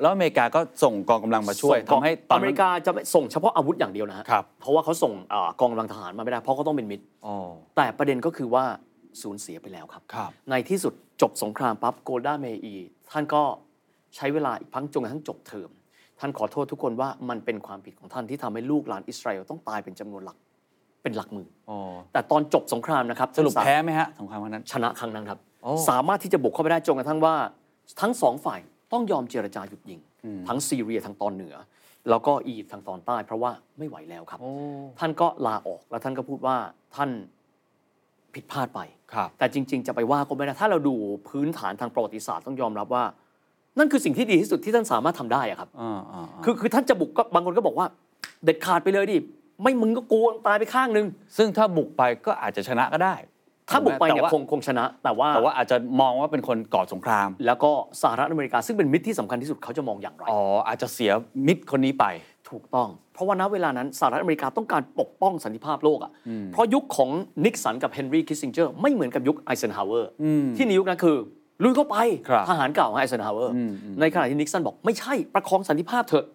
[0.01, 7.37] แล้วอเมริกาก็ส่งกองกำลังมาช่วยส่งทำให้ตอนอเมนั้นริกาจะไม่ส่งเฉพาะอาวุธอย่างเดียวนะฮะครับเพราะว่าเขาส่งเอ่อกองกำลังทหารมาไม่ได้เพราะเขาต้องเป็นมิตร อ๋อ
[7.77, 8.65] แต่ประเด็นก็คือว่า
[9.23, 12.75] สูญเสียไปแล้วครับ ครับ ในที่สุดจบสงครามปั๊บโกลดาเมอีร์
[13.11, 13.43] ท่านก็
[14.17, 15.71] ใช้เวลาอีกพักจนกระทั่งจบเทอม
[16.21, 20.37] ท่านขอโทษทุกคนว่ามันเป็นความผิดของท่านที่ทำให้ลูกหลานอิสราเอลต้องตายเป็นจำนวนหลัก
[21.03, 21.79] เป็นหลักหมื่นอ๋อ
[22.13, 27.35] แต่ตอนจบสงครามนะครับสรุปท่านแพ้ไหมฮะสงครามครั้งนั้น ชนะครั้งนั้นครับ โอ้ สามารถที่จะบุกเข้าไปได้จนกระทั่งว่า
[28.01, 28.61] ทั้งสองฝ่าย
[28.93, 30.01] ต้องยอมเจรจาหยุดยิง
[30.49, 31.55] ทั้งซีเรียทางตอนเหนือ
[32.11, 34.53] แล้วก็อียิปต์ทางตอนใต้ เพราะว่าไม่ไหวแล้วครับโอ้
[34.99, 36.57] ท่านก็ลาออกแล้วท่านก็พูดว่า
[36.97, 37.11] ท่าน
[38.35, 38.81] ผิดพลาดไป
[39.15, 40.95] ครับแต่จริง ๆ จะไปว่าก็ไม่ได้ถ้าเราดู
[41.29, 43.05] พื้นฐานทางประวัติศาสตร์ต้องยอมรับว่า
[43.79, 47.87] นั่นคือสิ่งที่ดีที่สุดที่ท่านสามารถทำได้อะครับอ่าอ่าอ่าคือคือท่านจะบุกก็บางคนก็บอกว่า
[48.45, 49.19] เด็ดขาดไปเลยดิ
[49.63, 53.15] ไม่มึงก็กลัวตายไปข้างนึง ซึ่งถ้าบุกไปก็อาจจะชนะก็ได้
[53.71, 57.71] ถ้าบุกไปเนี่ยแต่ว่าคงคงชนะ แต่ว่าแต่ว่าอาจจะมองว่าเป็นคนก่อสงคราม แล้วก็
[58.03, 61.13] สหรัฐอเมริกาซึ่งเป็นมิตรที่สำคัญที่สุดเขาจะมองอย่างไรอ๋ออาจจะเสีย
[61.47, 62.05] มิตรคนนี้ไป
[62.51, 66.13] ถูกต้อง เพราะว่าณเวลานั้นสหรัฐอเมริกาต้องการปกป้องสันติภาพโลกอะ่ะ
[66.53, 67.11] เพราะยุคของ
[67.45, 70.11] นิกสันกับเฮนรี่คิสซิงเจอร์ไม่เหมือนกับยุคไอเซนฮาวเวอร์
[70.57, 71.17] ที่ในยุคนั้นคือ
[71.63, 71.97] ลุยเข้าไป
[72.29, 73.53] ครับทหารเก่าของไอเซนฮาวเวอร์
[74.01, 76.27] ในขณะที่นิกสันบอกไม่ใช่ประคองสันติภาพเถอะ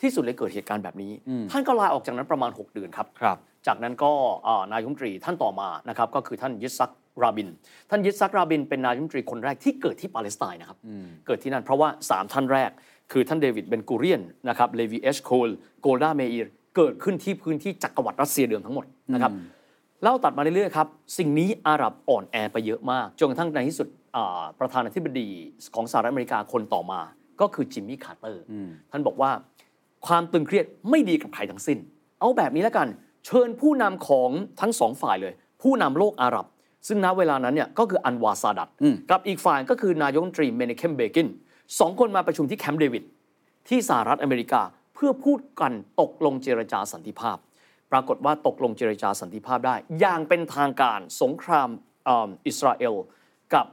[0.00, 1.12] ที่สุดเลยเกิดเหตุการณ์แบบนี้
[1.50, 3.36] ท่านก็ลาออกจากนั้นประมาณ 6 เดือนครับครับ
[3.66, 4.10] จากนั้นก็
[4.46, 6.90] อ่านายกรัฐมนตรีท่านต่อมานะครับก็คือท่านยิสซัก
[7.22, 7.48] ราบิน
[7.90, 10.78] ท่านยิสซักราบินเป็นนายกรัฐมนตรีคนแรกที่เกิดที่ปาเลสไตน์นะครับ
[11.26, 12.70] เกิดที่นั่นเพราะว่า 3 ท่านแรก
[13.12, 15.48] คือท่านเดวิดเบนกูเรียนนะครับเลวีเอชโคล
[15.80, 19.32] โกลดาเมอีร์เกิดขึ้นที่พื้นที่จักรวรรดิรัสเซียเดิมทั้งหมดนะครับ
[20.02, 20.88] เล่าตัดมาเรื่อยๆครับ
[21.18, 25.28] สิ่งนี้อาหรับอ่อนแอไปเยอะมาก จนกระทั่งในที่สุดอ่าประธานาธิบดี
[25.74, 27.00] ของสหรัฐอเมริกาคนต่อมา
[27.40, 28.42] ก็คือจิมมี่คาร์เตอร์
[28.90, 29.30] ท่านบอกว่า
[30.06, 31.78] ความตึงเครียดไม่ดีกับใครทั้งสิ้น
[32.20, 32.88] เอาแบบนี้แล้วกัน
[33.26, 36.46] เชิญผู้นำของทั้งสองฝ่ายเลย ผู้นำโลกอาหรับ
[36.86, 38.68] ซึ่งณเวลานั้นเนี่ยก็คืออันวาซาดัต
[39.10, 41.28] กับอีกฝ่ายก็คือนายกรัฐมนตรีเมเนเคมเบกิน
[41.80, 43.04] สองคนมาประชุมที่แคมป์เดวิด
[43.68, 44.62] ที่สหรัฐอเมริกา
[44.94, 47.36] เพื่อพูดกันตกลงเจรจาสันติภาพ
[47.92, 51.68] ปรากฏว่าตกลงเจรจาสันติภาพได้ อย่างเป็นทางการสงคราม
[52.04, 52.94] เอิ่มอิสราเอล
[53.54, 53.66] กับ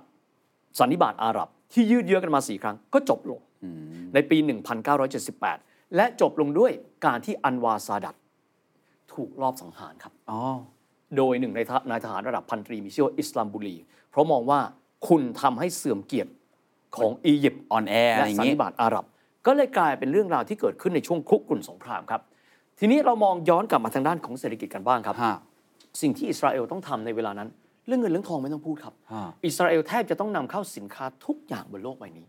[0.80, 3.40] สันนิบาตอาหรับ ที่ยืดเยื้อกันมาสี่ครั้งก็จบลง
[4.14, 4.38] ในปี
[5.18, 6.72] 1978 และจบลงด้วย
[7.06, 8.16] การที่อันวาซาดัต
[9.18, 10.40] ถูกลอบสังหารครับ อ๋อ
[11.18, 13.76] โดยหนึ่งในทหนายทหารระดับพันตรีมีชื่อว่าอิสลามบุรี
[14.12, 14.60] เพราะมองว่า
[15.08, 16.32] คุณทำให้เสื่อมเกียรติ
[16.98, 19.06] ของอียิปต์อ่อนแออะไรและอย่างสันนี้นิบาตอาหรับ
[19.46, 22.22] ก็เลยกลายเป็นเรื่องราวที่เกิดขึ้นในช่วงคุกกรุ่นสงครามครับ
[22.80, 25.36] ทีนี้เรามองย้อนกลับมาทางด้านของเศรษฐกิจกันบ้างครับฮะ
[26.02, 27.50] สิ่งที่อิสราเอลต้องทำในเวลานั้น
[27.88, 32.26] เรื่องเงินเรื่องทองไม่ต้องพูดครับฮะอิสราเอลแทบจะต้องนำเข้าสินค้าทุกอย่างบนโลกใบนี้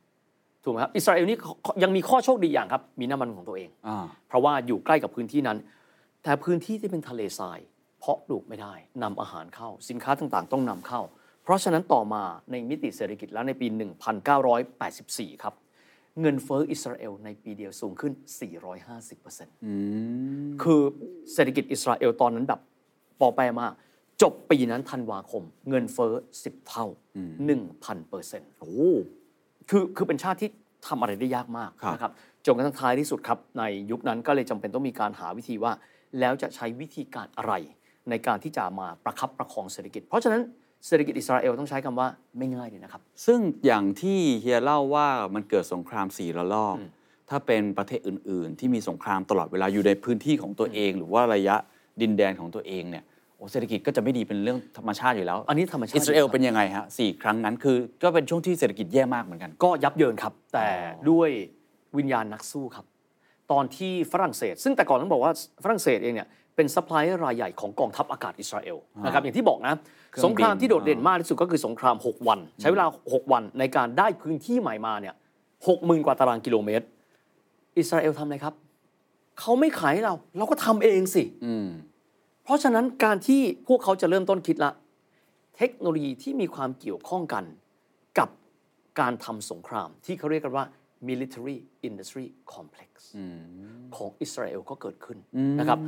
[0.64, 1.36] ถูกไหมครับอิสราเอลนี่
[1.82, 5.58] ยังมีข้อโชคดีอย่างครับ มีน้ำมันของตัวเองอ่าเพราะว่าอยู่ใกล้กับพื้นที่นั้น
[6.28, 7.58] แต่พื้นที่ที่เป็นทะเลทราย
[7.98, 11.00] เพาะปลูกไม่ได้นำอาหารเข้า สินค้าต่างๆ ต้องนำเข้า
[11.42, 13.66] เพราะฉะนั้นต่อมาในมิติเศรษฐกิจแล้วในปี
[14.54, 15.54] 1984 ครับ
[16.20, 18.12] เงินเฟ้ออิสราเอลในปีเดียวสูงขึ้น
[18.92, 20.80] 450%คือ
[21.32, 22.60] เศรษฐกิจอิสราเอลตอนนั้นแบบ
[23.20, 23.72] ปอแปรมาก
[24.22, 26.12] จบปีนั้นธันวาคม เงินเฟ้อ
[26.42, 26.86] 10เท่า
[27.46, 28.70] 1,000เปอร์เซ็นต์โอ้
[29.70, 30.50] คือคือเป็นชาติที่
[30.86, 32.12] ทำอะไรได้ยากมากครับนะครับ
[32.46, 35.74] จนกระทั่งท้ายที่สุดครับ ในยุคนั้นก็เลยจำเป็นต้องมีการหาวิธีว่า
[36.20, 37.52] แล้วจะใช้วิธีการอะไร
[38.10, 40.42] ในการที่จะมาประคับประคองเศรษฐกิจ เพราะฉะนั้น
[40.86, 46.76] เศรษฐกิจอิสราเอลต้องใช้คำว่าไม่ง่ายเลยนะครับ ซึ่งอย่างที่เฮียเล่าว่ามันเกิดสงครามสี่ระลอก
[47.30, 51.56] ถ้าเป็นประเทศอื่น ๆ ที่มีสงครามตลอดเวลาอยู่ในพื้นที่ของตัวเอง หรือว่าระยะ
[52.00, 53.04] ดินแดนของตัวเองเนี่ย
[53.36, 60.68] โอ้เศรษฐกิจก็จะไม่ดีเป็นเรื่องธรรมชาติอยู่แล้ว อันนี้ธรรมชาติอิสราเอลเป็นยังไงฮะสี่ครั้งนั้นคือ ก็เป็นช่วงที่เศรษฐกิจแย่มากเหมือนกัน ก็ยับเยินครับ แต่
[61.10, 61.30] ด้วย
[61.98, 62.84] วิญญาณนักสู้ครับ
[63.52, 65.32] ตอนที่ฝรั่งเศส ซึ่งแต่ก่อนต้องบอกว่า
[65.64, 69.74] ฝรั่งเศสเองเนี่ยเป็นซัพพลายเออร์รายใหญ่ของกองทัพอากาศอิสราเอลนะครับอย่างที่บอกนะ
[70.10, 75.14] เครื่องบินสงครามที่โดดเด่นมากที่สุดก็คือสงคราม 6 วัน ใช้เวลา 6 วันในการได้พื้นที่ใหม่มาเนี่ย
[75.68, 76.84] หกหมื่นกว่าตารางกิโลเมตร
[77.78, 78.54] อิสราเอลทำอะไรครับ
[79.40, 81.68] เขาไม่ขายให้เรา เราก็ทำเองสิอืม
[82.44, 84.72] เพราะฉะนั้นการที่พวกเขาจะเริ่มต้นคิดละ
[85.56, 87.44] เทคโนโลยีที่มีความเกี่ยวข้องกัน
[88.18, 88.28] กับ
[89.00, 90.64] การทำสงครามที่เขาเรียกกันว่า
[91.08, 91.56] military
[91.88, 92.90] industry complex
[93.96, 95.18] ของอิสราเอลก็เกิดขึ้น
[95.58, 95.78] นะครับ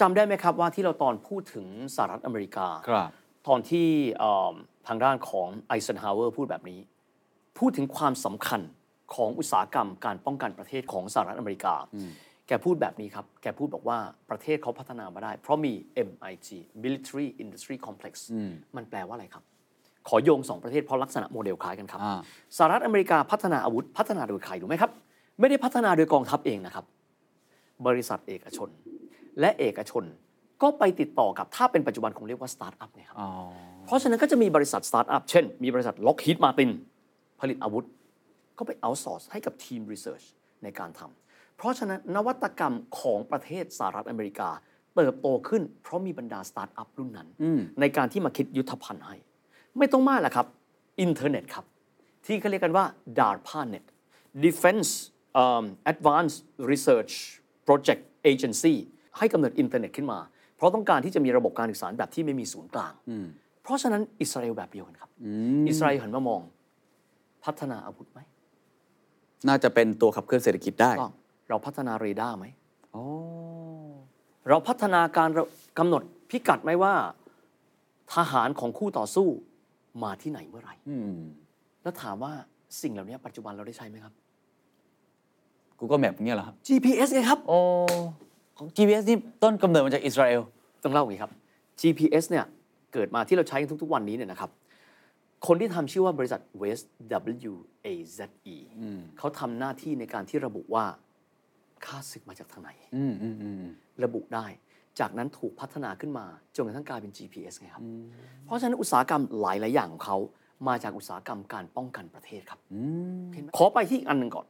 [0.00, 3.10] จำได้ไหมครับว่าที่เราตอนพูดถึงสหรัฐอเมริกาครับ
[3.48, 4.54] ตอนที่เอิ่ม
[4.88, 6.80] ทางด้านของไอเซนฮาวเวอร์พูดแบบนี้
[7.58, 8.60] พูดถึงความสำคัญ
[9.14, 11.74] ของอุตสาหกรรมการป้องกันประเทศของสหรัฐอเมริกา
[12.46, 13.98] แกพูดแบบนี้ครับ แกพูดบอกว่า
[14.30, 15.72] ประเทศเขาพัฒนามาได้ เพราะมี
[16.08, 16.48] MIT
[16.84, 18.14] Military Industry Complex
[18.76, 19.44] มันแปลว่าอะไรครับ
[20.08, 22.18] ขอโยงสองประเทศเพราะลักษณะโมเดลคล้ายกันครับอ่า
[22.56, 24.90] สหรัฐอเมริกาพัฒนาอาวุธพัฒนาโดยใครรู้ไหมครับ
[25.40, 26.84] ไม่ได้พัฒนาโดยกองทัพเองนะครับ
[27.86, 28.68] บริษัทเอกชน
[29.40, 30.04] และเอกชน
[30.62, 33.28] ก็ไปติดต่อกับถ้าเป็นปัจจุบันคงเรียกว่าสตาร์ทอัพเนี่ยครับอ๋อ
[33.86, 36.70] เพราะฉะนั้นก็จะมีบริษัทสตาร์ทอัพเช่น มีบริษัท Lockheed Martin
[37.40, 37.84] ผลิตอาวุธ
[38.58, 40.22] ก็ไปเอา source ให้กับทีม research
[40.62, 44.48] ในการทำเพราะฉะนั้นนวัตกรรมของประเทศสหรัฐอเมริกา
[44.96, 47.28] เติบโตขึ้นเพราะมีบรรดาสตาร์ทอัพรุ่นนั้น
[47.80, 49.16] ในการที่มาคิดยุทธภัณฑ์ให้
[49.78, 50.46] ไม่ต้องมากแหละครับ
[51.00, 51.64] อินเทอร์เน็ตครับ
[52.26, 52.84] ที่เขาเรียกกันว่า
[53.18, 53.84] DARPANET
[54.44, 54.90] Defense
[55.42, 56.38] um, Advanced
[56.70, 57.12] Research
[57.66, 58.74] Project Agency
[59.18, 60.18] ให้กำเนิดอินเทอร์เน็ตขึ้นมา
[60.56, 62.92] เพราะต้องการที่จะมีระบบการสื่อสารแบบที่ไม่มีศูนย์กลาง
[63.62, 65.10] เพราะฉะนั้นอิสราเอลแบบเดียวกันครับ
[65.68, 66.40] อิสราเอลหันมามอง
[67.44, 68.20] พัฒนาอาวุธไหม
[69.48, 71.12] น่าจะเป็นตัวขับเคลื่อนเศรษฐกิจได้ต้อง
[71.48, 72.46] เราพัฒนาเรดาร์ไหม
[72.94, 73.02] อ๋อ
[74.48, 75.44] เราพัฒนาการระ
[75.78, 76.94] กำหนดพิกัดไหมว่า
[78.14, 79.28] ทหารของคู่ต่อสู้
[80.04, 81.18] มาที่ไหนเมื่อไหร่อืม
[81.82, 82.32] แล้วถามว่า
[82.82, 84.12] สิ่งเหล่านี้ปัจจุบันเราได้ใช้ไหมครับ
[85.78, 87.58] Google Map เงี้ยเหรอครับ GPS ไงครับโอ้
[88.58, 90.42] ของ GPS นี่ต้นกำเนิดมาจากอิสราเอล
[90.82, 91.32] ต้องเล่าอย่างนี้ครับ
[91.80, 92.44] GPS เนี่ย
[92.92, 94.50] เกิดมาที่เราใช้กันทุก ๆ วันนี้เนี่ยนะครับ
[95.46, 96.84] คนที่ทำชื่อว่าบริษัท West
[97.50, 97.54] W
[97.86, 98.18] A Z
[98.54, 98.56] E
[99.18, 100.84] เขาทำหน้าที่ในการที่ระบุว่า
[101.84, 103.64] ค่าศึกมาจากทางไหนอืมอืมอืม
[104.04, 104.46] ระบุได้
[105.00, 107.84] จากนั้นถูกพัฒนาขึ้นมาจนกระทั่งกลายเป็น GPS ไงครับ
[108.44, 110.16] เพราะฉะนั้นอุตสาหกรรมหลาย ๆ อย่างของเขา
[110.68, 112.60] มาจากอุตสาหกรรมการป้องกันประเทศครับ
[113.32, 114.46] เห็นไหมขอไปที่อีกอันหนึ่งก่อน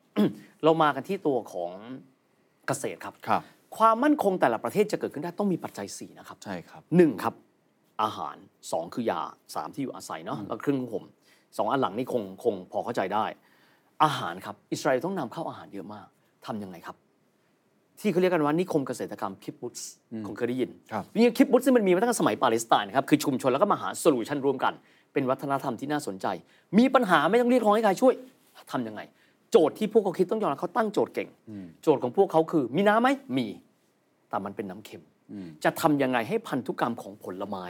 [0.64, 1.70] เรามากันที่ตัวของ
[2.66, 3.42] เกษตรครับครับ
[3.76, 7.34] ความมั่นคงแต่ละประเทศจะเกิดขึ้นได้ต้องมีปัจจัย 4 นะครับ ใช่ครับหนึ่งครับ
[8.02, 8.36] อาหาร
[8.72, 9.20] สองคือยา
[9.54, 11.04] สามที่อยู่อาศัยเนาะแล้วเครื่องนุ่งห่ม
[11.56, 13.24] สองอันหลังนี่คงคงพอเข้าใจได้
[14.04, 16.06] อาหารครับอิสราเอลต้องนำเข้าอาหารเยอะมาก
[16.46, 16.96] ทำยังไงครับ
[18.00, 19.90] ที่เขาเรียกกันว่านิคมเกษตรกรรมคิปบุตส์
[20.26, 24.72] คงเคยได้ยินครับจริงๆคิบบุตซ์นี่มันมีมาตั้งแต่สมัยปาเลสไตน์นะครับคือชุมชนแล้วก็มาหา solution ร่วมกัน
[25.12, 26.26] เป็นวัฒนธรรมที่น่าสนใจ
[26.78, 28.14] มีปัญหาไม่ต้องเรียกร้องให้ใครช่วย
[28.72, 29.00] ทำยังไง
[29.50, 31.28] โจทย์ที่พวกเขาคิดต้องยอมรับเขาตั้งโจทย์เก่ง
[31.82, 33.46] โจทย์ของพวกเขาคือมีน้ำไหมมี
[34.28, 35.02] แต่มันเป็นน้ำเค็ม
[35.64, 37.64] จะทำยังไงให้พันธุกรรมของผลไม้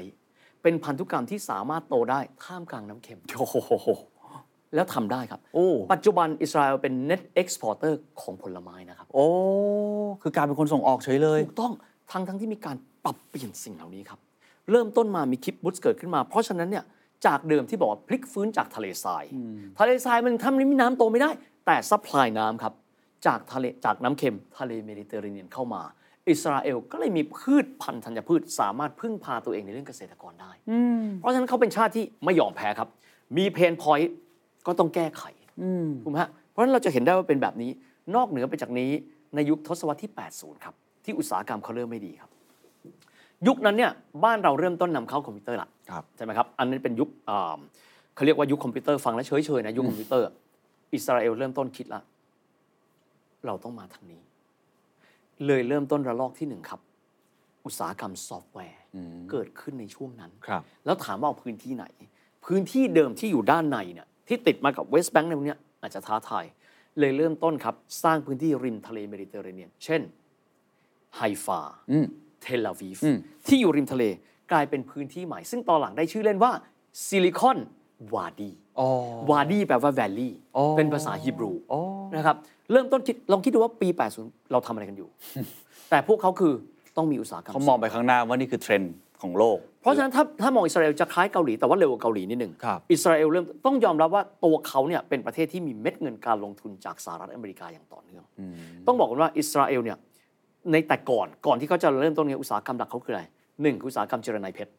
[0.62, 3.88] เป็นพันธุกรรมที่สามารถโตได้ท่ามกลางน้ำเค็มโอ้โห
[4.74, 9.26] แล้วทำได้ครับ โอ้ปัจจุบันอิสราเอลเป็น net exporter ของผลไม้นะครับ โอ้
[10.22, 11.72] คือการเป็นคนส่งออกเฉยเลย ถูกต้อง
[12.12, 14.18] ทั้งทั้งที่มีการปรับเปลี่ยนสิ่งเหล่านี้ครับ
[14.70, 16.84] เริ่มต้นมามีคิบบุตซ์เกิดขึ้นมา เพราะฉะนั้นเนี่ย
[17.26, 19.24] จากเดิมที่บอกว่าพลิกฟื้นจากทะเลทราย
[19.78, 21.30] ทะเลทรายมันทำให้มีน้ำโตไม่ได้
[21.66, 22.72] แต่ supply น้ำครับ
[23.26, 25.82] จากทะเลจากน้ำเค็มทะเลเมดิเตอร์เรเนียนเข้ามา
[26.28, 30.52] อิสราเอลก็เลยมีพืชพันธุ์ธัญพืช สามารถพึ่งพาตัวเองในเรื่องเกษตรกรได้
[31.20, 32.88] เพราะฉะนั้นเขาเป็นชาติที่ไม่ยอมแพ้ครับ
[33.36, 34.12] มี pain point
[34.68, 35.22] ก็ต้องแก้ไข
[36.04, 37.70] ถูกไหมฮะเพราะฉะนั้นเราจะเห็นได้ว่าเป็นแบบนี้
[38.14, 38.90] นอกเหนือไปจากนี้
[39.34, 42.30] ในยุคทศวรรษที่ 80 ครับ ที่อุตสาหกรรมเขาเริ่มไม่ดีครับ
[43.46, 43.92] ยุคนั้นเนี่ย
[44.24, 47.58] บ้านเราเริ่มต้นนำเข้าคอมพิวเตอร์ละครับใช่ไหมครับ อันนั้นเป็นยุคอ่า
[48.14, 50.28] เขาเรียกว่ายุคคอมพิวเตอร์ฟังแล้วเฉยๆนะยุคคอมพิวเตอร์
[50.94, 52.00] อิสราเอลเริ่มต้นคิดละ
[53.46, 54.22] เราต้องมาทางนี้
[55.46, 56.80] เลยเริ่มต้นระลอกที่หนึ่งครับ
[57.64, 58.82] อุตสาหกรรมซอฟต์แวร์
[59.30, 61.86] เกิดขึ้นในช่วงนั้นครับแล้วถามว่าเอาพื้นที่ไหน
[62.46, 66.44] พื้นที่เดิมที่อยู่ด้านในเนี่ย ที่ติดมากับเวสต์แบงค์ในพวกเนี้ยอาจจะท้าทาย
[66.98, 70.00] เลยเริ่มต้นครับ สร้างพื้นที่ริมทะเลเมดิเตอร์เรเนียน เช่น
[71.16, 71.60] ไฮฟา
[71.90, 72.06] อืม
[72.42, 72.98] เทลอาวีฟ
[73.46, 74.04] ที่อยู่ริมทะเล
[74.52, 76.52] กลายเป็นพื้นที่ใหม่ ซึ่งตอนหลังได้ชื่อเล่นว่า
[77.06, 77.58] ซิลิคอน
[78.14, 78.88] วาดีอ๋อ
[79.30, 81.80] วาดีแปลว่า valley อ๋อเป็นภาษาฮีบรูอ๋อ
[82.16, 82.36] นะครับ
[82.72, 83.88] เริ่มต้นคิดลองคิดดูว่าปี
[84.20, 85.08] 80 เราทำอะไรกันอยู่
[85.90, 86.54] แต่พวกเขาคือ
[86.96, 98.24] ต้องมีอุตสาหกรรมเขามองไปข้างหน้าว่านี่คือเทรนด์ของโลกเพราะฉะนั้นถ้าถ้ามองอิสราเอลจะคล้ายเกาหลีแต่ว่าเร็วกว่าเกาหลีนิดหนึ่งครับ อิสราเอลเริ่มต้องยอมรับว่าตัวเขาเนี่ยเป็นประเทศที่มีเม็ดเงินการลงทุนจากสหรัฐอเมริกาอย่างต่อเนื่อง
[98.86, 99.98] ต้องบอกกันว่าอิสราเอลเนี่ย
[100.72, 103.22] ในแต่ก่อนก่อนที่เขาจะเริ่มต้นเนี่ยอุตสาหกรรมหลักเขาคืออะไร
[103.62, 104.70] หนึ่งคืออุตสาหกรรมเจรไนเพชร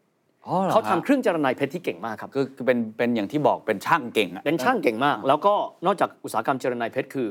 [0.45, 5.53] อ๋อหรอเขาฮะทำเครื่องเจรไนเพชรที่เก่งมากครับคือคือเป็นเป็นอย่างที่บอกเป็นช่างเก่งอะเป็นช่างเก่งมาก แล้วก็
[5.85, 7.27] นอกจากอุตสาหกรรมเจรไนเพชรคือ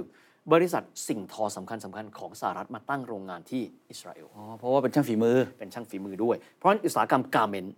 [0.52, 7.74] บริษัทสิ่งทอสำคัญสำคัญของสหรัฐมาตั้งโรงงานที่อิสราเอลอ๋อเพราะว่าเป็นช่างฝีมือเป็นช่างฝีมือด้วย เพราะฉะนั้นอุตสาหกรรม garment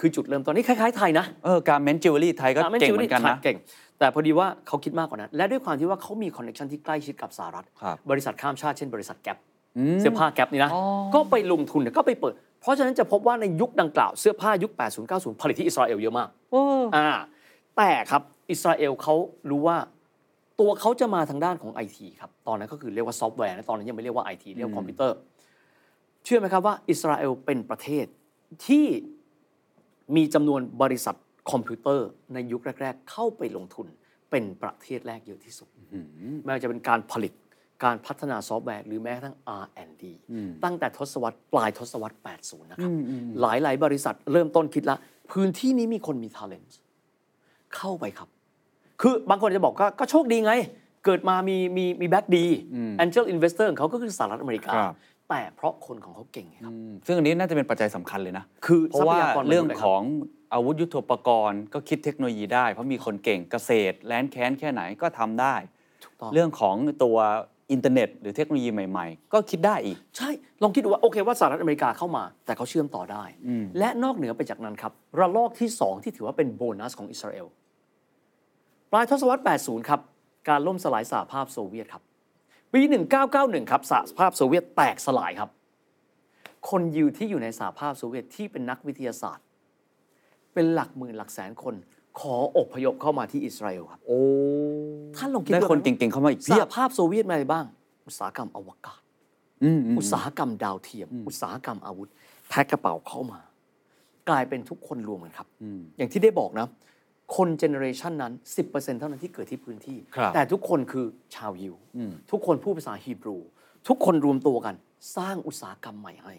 [0.00, 3.56] คือจุดเริ่มต้นนี่คล้ายๆไทยนะเออ garment jewelry ไทยก็ Garment เก่งเหมือนกัน Jewelry นะเก่ง
[3.98, 9.38] แต่พอดีว่าเขาคิดมากกว่านั้น และด้วยความที่ว่าเขามี connection ที่ใกล้ชิดกับสหรัฐครับบริษัทข้ามชาติเช่นบริษัทแก p
[10.00, 10.82] เสื้อผ้าแก p นี่นะอ๋อ
[11.14, 16.62] ก็ไปลงทุนเนี่ยก็ไปเปิด เพราะฉะนั้นจะพบว่าในยุคดังกล่าวเสื้อผ้ายุค 80 90 ผลิตที่อิสราเอลเยอะมากโอ้
[16.96, 17.08] อ่า
[17.76, 19.14] แต่ครับอิสราเอลเขา
[19.50, 19.76] รู้ว่า
[20.60, 25.16] ตัวเขาจะมาทางด้านของไอทีครับ ตอนนั้นก็คือเรียกว่าซอฟต์แวร์นะตอนนั้นยังไม่เรียกว่าไอทีเรียกว่าคอมพิวเตอร์
[26.24, 28.06] เชื่อไหมครับว่าอิสราเอลเป็นประเทศ
[28.66, 28.86] ที่
[30.16, 31.16] มีจำนวนบริษัท
[31.50, 33.86] คอมพิวเตอร์ในยุคแรก ๆ เข้าไปลงทุน
[34.30, 35.68] เป็นประเทศแรกเยอะที่สุด
[36.42, 37.32] ไม่ว่าจะเป็นการผลิต
[37.84, 40.04] การพัฒนาซอฟต์แวร์หรือแม้กระทั่ง R&D
[40.64, 42.92] ตั้งแต่ทศวรรษปลายทศวรรษ 80 นะครับ
[43.40, 44.96] หลายๆ บริษัทเริ่มต้นคิดละ
[45.32, 46.70] พื้นที่นี้มีคนมี talent
[47.76, 48.28] เข้าไปครับ
[49.00, 50.52] คือบางคนจะบอกก็ก็โชคดีไง
[51.04, 52.46] เกิดมามีมีมี back ดี
[53.04, 54.94] Angel Investor ของเขาก็คือสหรัฐอเมริกาครับ
[55.30, 60.02] แต่เพราะคนของเขาเก่งไงครับอืมซึ่งอันนี้น่าจะเป็นปัจจัยสำคัญเลยนะ คือเพราะว่าทรัพยากรมนุษย์เรื่องเลยครับของ
[60.54, 65.54] อาวุธยุโทโธปกรณ์ก็คิดเทคโนโลยีได้ เพราะมีคนเก่งเกษตรแร้นแค้นแค่ไหนก็ทำได้
[66.04, 67.16] ถูกต้องเรื่องของตัว
[67.72, 70.30] อินเทอร์เน็ตหรือเทคโนโลยีใหม่ ๆ ก็คิดได้อีก ใช่
[70.62, 77.46] ลองคิดดูว่า โอเคว่าสหรัฐอเมริกาเข้ามา แต่เขาเชื่อมต่อได้อืมและนอกเหนือไปจากนั้นครับ ระลอกที่ 2 ที่ถือว่าเป็นโบนัสของอิสราเอล
[78.92, 80.00] ปลายทศวรรษ 80 ครับ
[80.48, 82.02] การล่มสลายสหภาพโซเวียตครับ
[82.72, 82.80] ปี
[83.26, 85.50] 1991 ครับสหภาพโซเวียตแตกสลายครับ
[86.70, 89.44] คนยิวที่อยู่ในสหภาพโซเวียตที่เป็นนักวิทยาศาสตร์
[90.54, 91.74] เป็นหลักหมื่นหลักแสนคน
[92.20, 94.20] ขออพยพเข้ามาที่อิสราเอลครับ โอ้
[95.16, 97.64] ท่านลองคิดได้ดูคนไหมเก่งๆเข้ามาอีกสเพียหบ ภาพโซเวียตมาอะไรบ้าง
[98.06, 99.00] อุตสาหกรรมอวกาศ
[99.64, 102.08] อืมมอุตสาหกรรมดาวเทียมอุตสาหกรรมอาวุธ
[102.48, 103.40] แพ็คกระเป๋าเข้ามา
[104.28, 106.66] กลายเป็นทุกคนรวมกันครับ อืม อย่างที่ได้บอกนะ
[107.36, 108.32] คน generation นั้น
[108.66, 113.36] 10%เท่านั้นที่เกิดที่พื้นที่ครับแต่ทุกคนคือชาวยิวอืมทุกคนพูดภาษาฮีบรู
[113.88, 114.74] ทุกคนรวมตัวกัน
[115.16, 116.34] สร้างอุตสาหกรรมใหม่ให้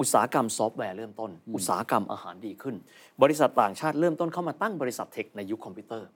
[0.00, 2.76] อุตสาหกรรมซอฟต์แวร์เริ่มต้น อุตสาหกรรมอาหารดีขึ้น
[3.22, 6.08] บริษัทต่างชาติเริ่มต้นเข้ามาตั้งบริษัท tech ในยุคคอมพิวเตอร์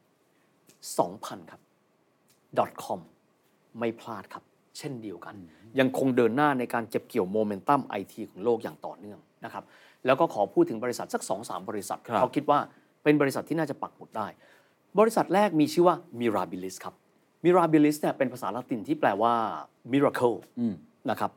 [0.88, 1.60] 2,000 ครับ
[2.84, 3.00] .com
[3.78, 4.44] ไม่พลาดครับ
[4.78, 5.34] เช่นเดียวกัน
[5.78, 9.64] ยังคงเดินหน้าในการเก็บเกี่ยวโมเมนตัมไอทีของโลกอย่างต่อเนื่องนะครับ
[10.06, 12.58] แล้วก็ขอพูดถึงบริษัทสัก2-3บริษัทครับเขาคิดว่า
[13.02, 14.26] เป็นบริษัทที่น่าจะปักหมุดได้
[14.98, 16.94] บริษัทแรกมีชื่อว่า Mirabilis ครับ
[17.44, 19.34] Mirabilis เนี่ยเป็นภาษาละตินที่แปลว่า
[19.92, 20.74] miracle อืม
[21.10, 21.30] นะครับ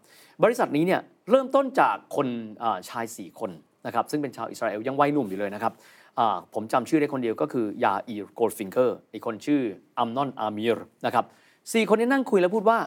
[0.43, 2.27] บริษัทนี้เนี่ยเริ่มต้นจากคน
[2.63, 3.51] อ่าชาย 4 คน
[3.85, 5.73] นะครับซึ่งเป็นชาวอิสราเอลยังวัยหนุ่มอยู่เลยนะครับ
[6.19, 9.61] อ่าผมจำชื่อได้คนเดียวก็คือยาอีร์โกลด์ฟิงเกอร์อีกคนชื่อ
[9.97, 11.25] อัมนอนอามีร์นะครับ
[11.73, 12.77] สี่คนนี้นั่งคุยแล้วพูดว่า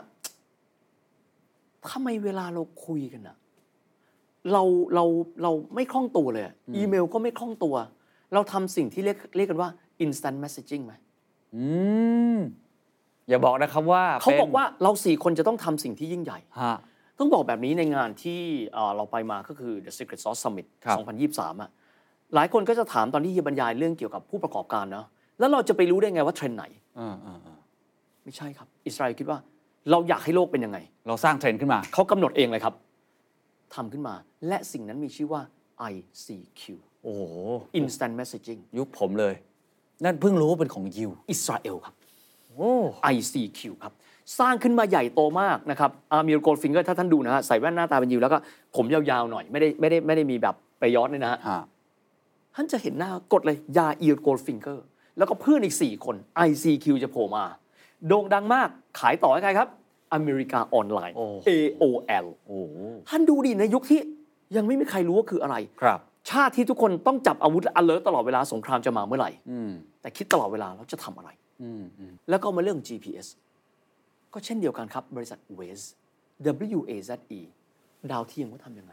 [1.91, 3.37] ทำไมเวลาเราคุยกันอะ
[4.53, 4.63] เรา
[4.95, 5.05] เรา
[5.43, 7.75] เราไม่คล่องตัวเลยอะอีเมลก็ไม่คล่องตัว
[8.35, 9.71] เราทำสิ่งที่เรียกเรียกกันว่า
[10.05, 10.93] instant messaging ไหม
[11.55, 11.65] อื
[12.37, 12.39] ม
[13.29, 16.77] อย่าบอกนะครับว่าเขาป็นบอกว่าเราสี่คนจะต้องทำสิ่งที่ยิ่งใหญ่ฮะ
[17.19, 18.41] ต้องบอกแบบนี้ในงานที่
[18.75, 20.99] เอ่อเราไปมาก็คือ The Secret Sauce Summit ครับ
[21.37, 21.71] 2023อะ
[22.35, 25.07] หลายคนก็จะถามตอนที่เฮียบรรยายเรื่องเกี่ยวกับผู้ประกอบการเนาะ
[25.39, 26.65] แล้วเราจะไปรู้ได้ไงว่าเทรนด์ไหน
[26.99, 27.59] อ่าอ่าอ่า
[28.25, 29.39] ไม่ใช่ครับ อิสราเอลคิดว่า
[29.91, 32.75] เราอยากให้โลกเป็นยังไง เราสร้างเทรนด์ขึ้นมาเขากำหนดเองเลยครับ
[33.75, 34.15] ทำขึ้นมา
[34.49, 35.43] และสิ่งนั้นมีชื่อว่า
[35.93, 36.63] ICQ
[37.03, 37.23] โอ้โห
[37.79, 39.35] Instant Messaging ยุคผมเลย
[40.05, 41.95] นั่นเพิ่งรู้ว่าเป็นของยิว อิสราเอลครับ
[42.55, 42.73] โอ้
[43.15, 43.93] ICQ ครับ
[44.39, 48.39] สร้างขึ้นมาใหญ่โตมากนะครับอามิรโกลฟิงเกอร์ถ้าท่านดูนะฮะใส่แว่นหน้าตาเป็นยิวแล้วก็
[48.77, 51.61] ผมยาวๆหน่อยไม่ได้ไม่ได้ไม่ได้มีแบบไปย้อนเลยนะฮะฮะ
[52.55, 54.85] ท่านจะเห็นหน้ากดเลยยาอีร์โกลฟิงเกอร์
[55.19, 56.17] แล้วก็เพื่อนอีก 4 คน
[56.49, 57.45] ICQ จะโผล่มา
[58.09, 59.69] โด่งดังมากขายต่อให้ใครครับ
[60.15, 62.77] America Online โอ้ AOL โอ้โห
[63.09, 64.01] ท่านดูดิในยุคที่
[64.57, 71.31] ยังไม่มีใครรู้ว่าคืออะไร ครับ ชาติที่ทุกคนต้องจับอาวุธและ alert ตลอดเวลาสงครามจะมาเมื่อไหร่อืมแต่คิดตลอดเวลาเราจะทำอะไร
[71.63, 73.27] อืมอืมแล้วก็มาเรื่อง GPS
[74.33, 75.87] ก็เช่นเดียวกันครับ บริษัท Waze
[76.77, 77.41] W A Z E
[78.13, 78.93] ดาวเทียมว่าทำยังไง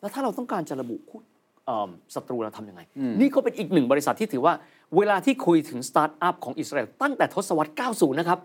[0.00, 1.20] แล้วถ้าเราต้องการจะระบุคู่
[1.66, 2.80] เอิ่มศัตรูเราทำยังไง
[3.20, 4.54] นี่ก็เป็นอีกหนึ่งบริษัทที่ถือว่า
[4.96, 8.38] เวลาที่คุยถึงสตาร์ทอัพของอิสราเอลตั้งแต่ทศวรรษ 90 นะครับ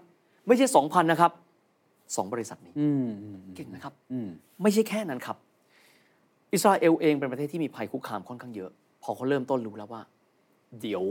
[0.47, 1.32] ไม่ใช่ 2,000 นะครับ
[2.15, 4.29] สองบริษัทนี้อืมอืมเก่งนะครับอืม
[4.62, 5.38] ไม่ใช่แค่นั้นครับ
[6.53, 8.71] อิสราเอลเองเป็นประเทศที่มีภัยคุกคามค่อนข้างเยอะ
[9.03, 10.01] พอเขาเริ่มต้นรู้แล้วว่า
[10.81, 11.03] เดี๋ยว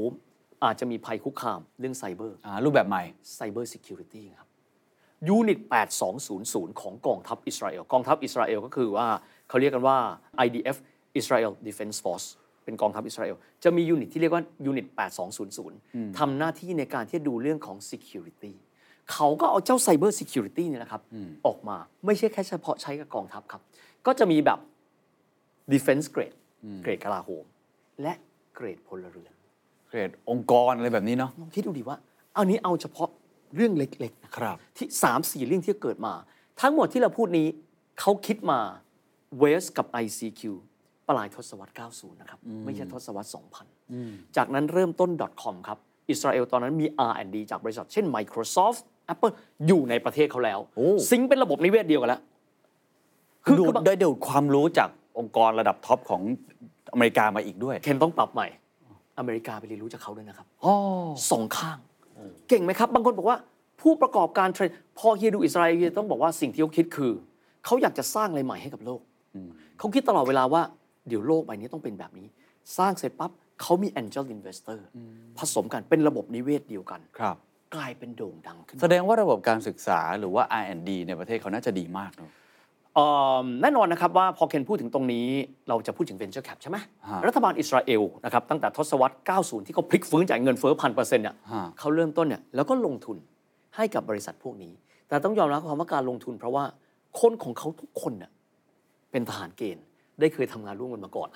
[0.65, 3.03] อาจจะมีภัยคุกคามเรื่องไซเบอร์อ่ารูปแบบใหม่
[3.39, 4.49] Cyber Security ครับ
[5.29, 5.59] Unit
[6.21, 9.09] 8200 ของกองทัพอิสราเอล กองทัพอิสราเอลก็คือว่า
[9.49, 9.99] เขาเรียกกันว่า
[10.47, 10.77] IDF
[11.21, 12.27] Israel Defense Force
[12.65, 14.87] เป็นกองทัพอิสราเอล จะมี unit ที่เรียกว่า Unit
[15.53, 18.53] 8200 ทำหน้าที่ในการที่จะดูเรื่องของ Security
[19.13, 21.03] เขาก็เอาเจ้า Cyber Security เนี่ยนะครับ
[21.47, 23.63] ออกมาไม่ใช่แค่เฉพาะใช้กับกองทัพครับ
[24.07, 24.59] ก็จะมีแบบ
[25.73, 26.37] Defense Grade
[26.83, 27.45] เกรดกลาโหม
[28.03, 28.15] และ
[28.55, 29.33] เกรดพลเรือน
[29.89, 31.97] เกรดองค์กรอะไรแบบนี้เนาะลองคิดดูดิว่า
[32.37, 33.09] อันนี้เอาเฉพาะ
[33.57, 36.13] เรื่องเล็กๆนะครับ ที่สามสี่เรื่องที่เกิดมา
[36.61, 37.47] ทั้งหมดที่เราพูดนี้
[38.01, 38.59] เขาคิดมา
[39.39, 40.43] เวสกับ ICQ
[41.09, 43.29] ปลายทศวรรษ 90 นะครับ ไม่ใช่ทศวรรษ
[43.85, 45.11] 2000 จากนั้นเริ่มต้น
[45.43, 45.79] .com ครับ
[46.11, 48.81] อิสราเอลตอนนั้นมี R&D จากบริษัทเช่น Microsoft
[49.13, 49.35] Apple
[49.67, 52.21] อยู่ในประเทศเขาแล้วโอ้ sync เป็นระบบนิเวศเดียวกันแล้ว
[53.45, 56.23] คือดูคือบางได้เดี๋ยวความรู้จาก องค์กรระดับท็อปของ
[56.93, 58.49] อเมริกามาอีกด้วย เคนต้องปรับใหม่
[59.19, 60.75] อเมริกาไปเรียนรู้จากเขาด้วยนะครับอ๋อ
[61.31, 61.79] สองข้าง
[62.49, 63.39] เก่งไหมครับ บางคนบอกว่า
[63.81, 67.13] ผู้ประกอบการเทรนด์พอเฮียดูอิสราเอลเฮียต้องบอกว่าสิ่งที่เขาคิดคือ
[67.65, 69.01] เขาอยากจะสร้างอะไรใหม่ให้กับโลก
[69.79, 70.63] เขาคิดตลอดเวลาว่า
[71.09, 72.27] เดี๋ยวโลกใบนี้ต้องเป็นแบบนี้
[72.79, 73.31] สร้างเสร็จปั๊บ
[73.63, 74.79] เขามี Angel Investor
[75.39, 77.37] ผสมกันเป็นระบบนิเวศเดียวกันครับ
[77.75, 82.38] กลายเป็นโด่งดังขึ้น แสดงว่าระบบการศึกษาหรือว่า R&D ในประเทศเขาน่าจะดีมากเนอะเอ่อ
[83.63, 85.27] แน่นอนนะครับว่าพอเคนพูดถึงตรงนี้
[85.69, 86.77] เราจะพูดถึง Venture Cap ใช่ไหม
[87.09, 93.17] ฮะรัฐบาลอิสราเอลนะครับตั้งแต่ทศวรรษ 90 ที่เขาพลิกฟื้นจากเงินเฟ้อพันเปอร์เซ็นต์เนี่ยฮะเขาเริ่มต้นเนี่ยแล้วก็ลงทุน
[93.77, 94.73] ให้กับบริษัทพวกนี้
[95.09, 96.65] แต่ต้องยอมรับความว่าการลงทุน เพราะว่า
[97.21, 98.31] คนของเขาทุกคนเนี่ย
[99.11, 99.85] เป็นทหารเกณฑ์
[100.21, 101.29] ได้เคยทำงานร่วมกันมาก่อน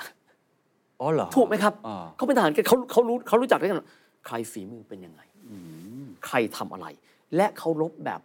[1.00, 3.88] อ๋อเหรอถูกไหมครับอ่าเขาเป็นทหารเกณฑ์เขาเขารู้เขารู้จักได้กัน
[4.26, 5.20] ใครฝีมือเป็นยังไง
[6.26, 6.86] ใครทำอะไร
[7.36, 8.20] และเขารบแบบ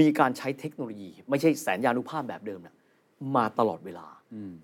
[0.00, 2.74] มีการใช้เทคโนโลยี ไม่ใช่แสนยานุภาพแบบเดิมนะ
[3.36, 4.06] มาตลอดเวลา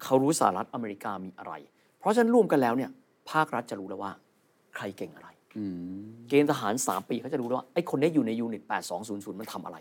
[0.05, 1.53] เขารู้สหรัฐอเมริกามีอะไร
[1.99, 2.91] เพราะฉะนั้นร่วมกันแล้วเนี่ย
[3.31, 4.13] ภาครัฐจะรู้แล้วว่า
[4.77, 5.75] ใครเก่งอะไรอืม
[6.29, 8.63] เกณฑ์ทหาร 3 ปีเขาจะรู้แล้วว่าไอ้คนนี้อยู่ในยูนิต
[9.03, 9.77] 8200 มันทำอะไร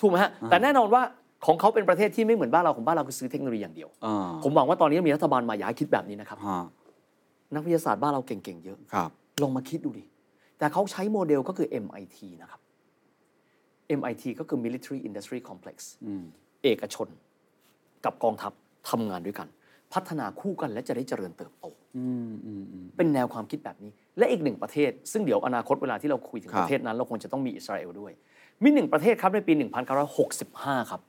[0.00, 1.02] ถูกไหมฮะ แต่แน่นอนว่า
[1.46, 6.58] ของเขาเป็นประเทศที่ไม่เหมือนบ้านเราของบ้านเราคือซื้อเทคโนโลยีอย่างเดียวอ่าผมหวังว่าตอนนี้มีรัฐบาลมาอย่าให้คิดแบบนี้นะครับฮะ
[7.54, 9.10] นักวิทยาศาสตร์บ้านเราเก่งๆเยอะครับ
[9.42, 10.04] ลองมาคิดดูดิ
[10.58, 12.60] แต่เขาใช้โมเดลก็คือ MIT นะครับ
[13.98, 16.24] MIT ก็คือ Military Industry Complex อืม
[16.64, 17.08] เอกชน
[18.04, 18.52] กับกองทัพ
[18.90, 19.48] ทำงานด้วยกัน
[19.94, 28.12] พัฒนาคู่กันและจะได้เจริญเติบโตอืมอืมอืมเป็นแนวความคิดแบบนี้ และอีกหนึ่งประเทศ ซึ่งเดี๋ยวอนาคตเวลาที่เราคุยถึงครับประเทศนั้น เราคงจะต้องมีอิสราเอลด้วย
[28.62, 29.52] มีหนึ่งประเทศครับในปี
[30.16, 31.00] 1965 ครับ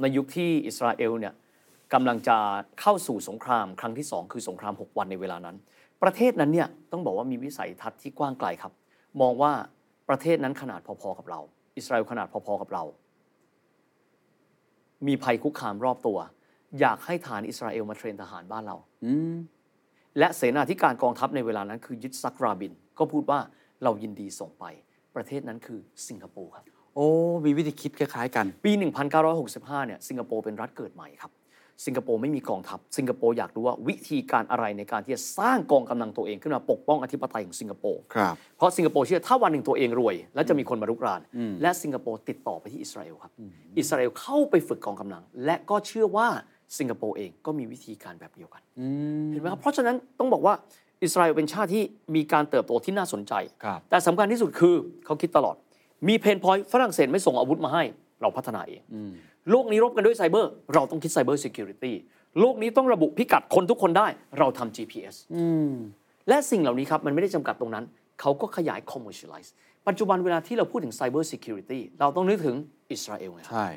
[0.00, 1.34] ในยุคที่อิสราเอลเนี่ย
[1.94, 2.36] กำลังจะ
[2.80, 5.56] เข้าสู่สงครามครั้งที่ 2 คือสงคราม 6 วันในเวลานั้น
[6.02, 8.72] ประเทศนั้นเนี่ยต้องบอกว่ามีวิสัยทัศน์ที่กว้างไกลครับ
[9.20, 9.52] มองว่า
[10.08, 11.40] ประเทศนั้นขนาดพอๆกับเรา
[11.76, 12.84] อิสราเอลขนาดพอๆกับเรา
[15.06, 16.18] มีภัยคุกคามรอบตัว
[16.80, 19.34] อยากให้ฐานอิสราเอลมาเทรนทหารบ้านเราอืม
[20.18, 23.38] และเสนาธิการกองทัพในเวลานั้นคือยิตซักราบิน ก็พูดว่า
[23.82, 24.64] เรายินดีส่งไป
[25.16, 27.08] ประเทศนั้นคือสิงคโปร์ครับ โอ้
[27.44, 28.72] มีวิธีคิดคล้ายๆกัน ปี
[29.28, 31.30] 1965 เนี่ยสิงคโปร์เป็นรัฐเกิดใหม่ครับ
[31.84, 41.20] สิงคโปร์ไม่มีกองทัพ สิงคโปร์อยากรู้ว่าวิธีการอะไรในการที่จะสร้างกองกำลังตัวเองขึ้นมาปกป้องอธิปไตยของสิงคโปร์ครับเพราะสิงคโปร์เชื่อถ้าวันหนึ่งตัวเองรวย แล้วจะมีคนมารุกราน
[41.62, 43.32] และสิงคโปร์ติดต่อไปที่อิสราเอลครับ
[43.78, 46.28] อิสราเอลเข้าไปฝึกกองกำลัง และก็เชื่อว่า
[46.78, 48.86] สิงคโปร์เองก็มีวิธีการแบบเดียวกันอื
[49.24, 50.54] มเห็นไหมครับเพราะฉะนั้นต้องบอกว่า
[51.02, 51.84] อิสราเอลเป็นชาติที่
[52.14, 53.32] มีการเติบโตที่น่าสนใจ
[53.64, 54.74] ครับแต่สำคัญที่สุดคือ
[55.06, 55.56] เขาคิดตลอด
[56.08, 57.82] มี pain point ฝรั่งเศสไม่ส่งอาวุธมาให้
[58.22, 58.80] เราพัฒนาเอง
[59.50, 61.96] โลกนี้รบกันด้วยไซเบอร์เราต้องคิด cyber security
[62.40, 64.06] โลกนี้ต้องระบุพิกัดคนทุกคนได้
[64.38, 65.72] เราทำ GPS อืม
[66.28, 67.84] และสิ่งเหล่านี้ครับ มันไม่ได้จำกัดตรงนั้น
[68.20, 69.50] เขาก็ขยาย commercialize
[69.88, 72.56] ปัจจุบันเวลาที่เราพูดถึง cyber security เราต้องนึกถึง
[72.90, 73.68] อิสราเอลไงครับใช่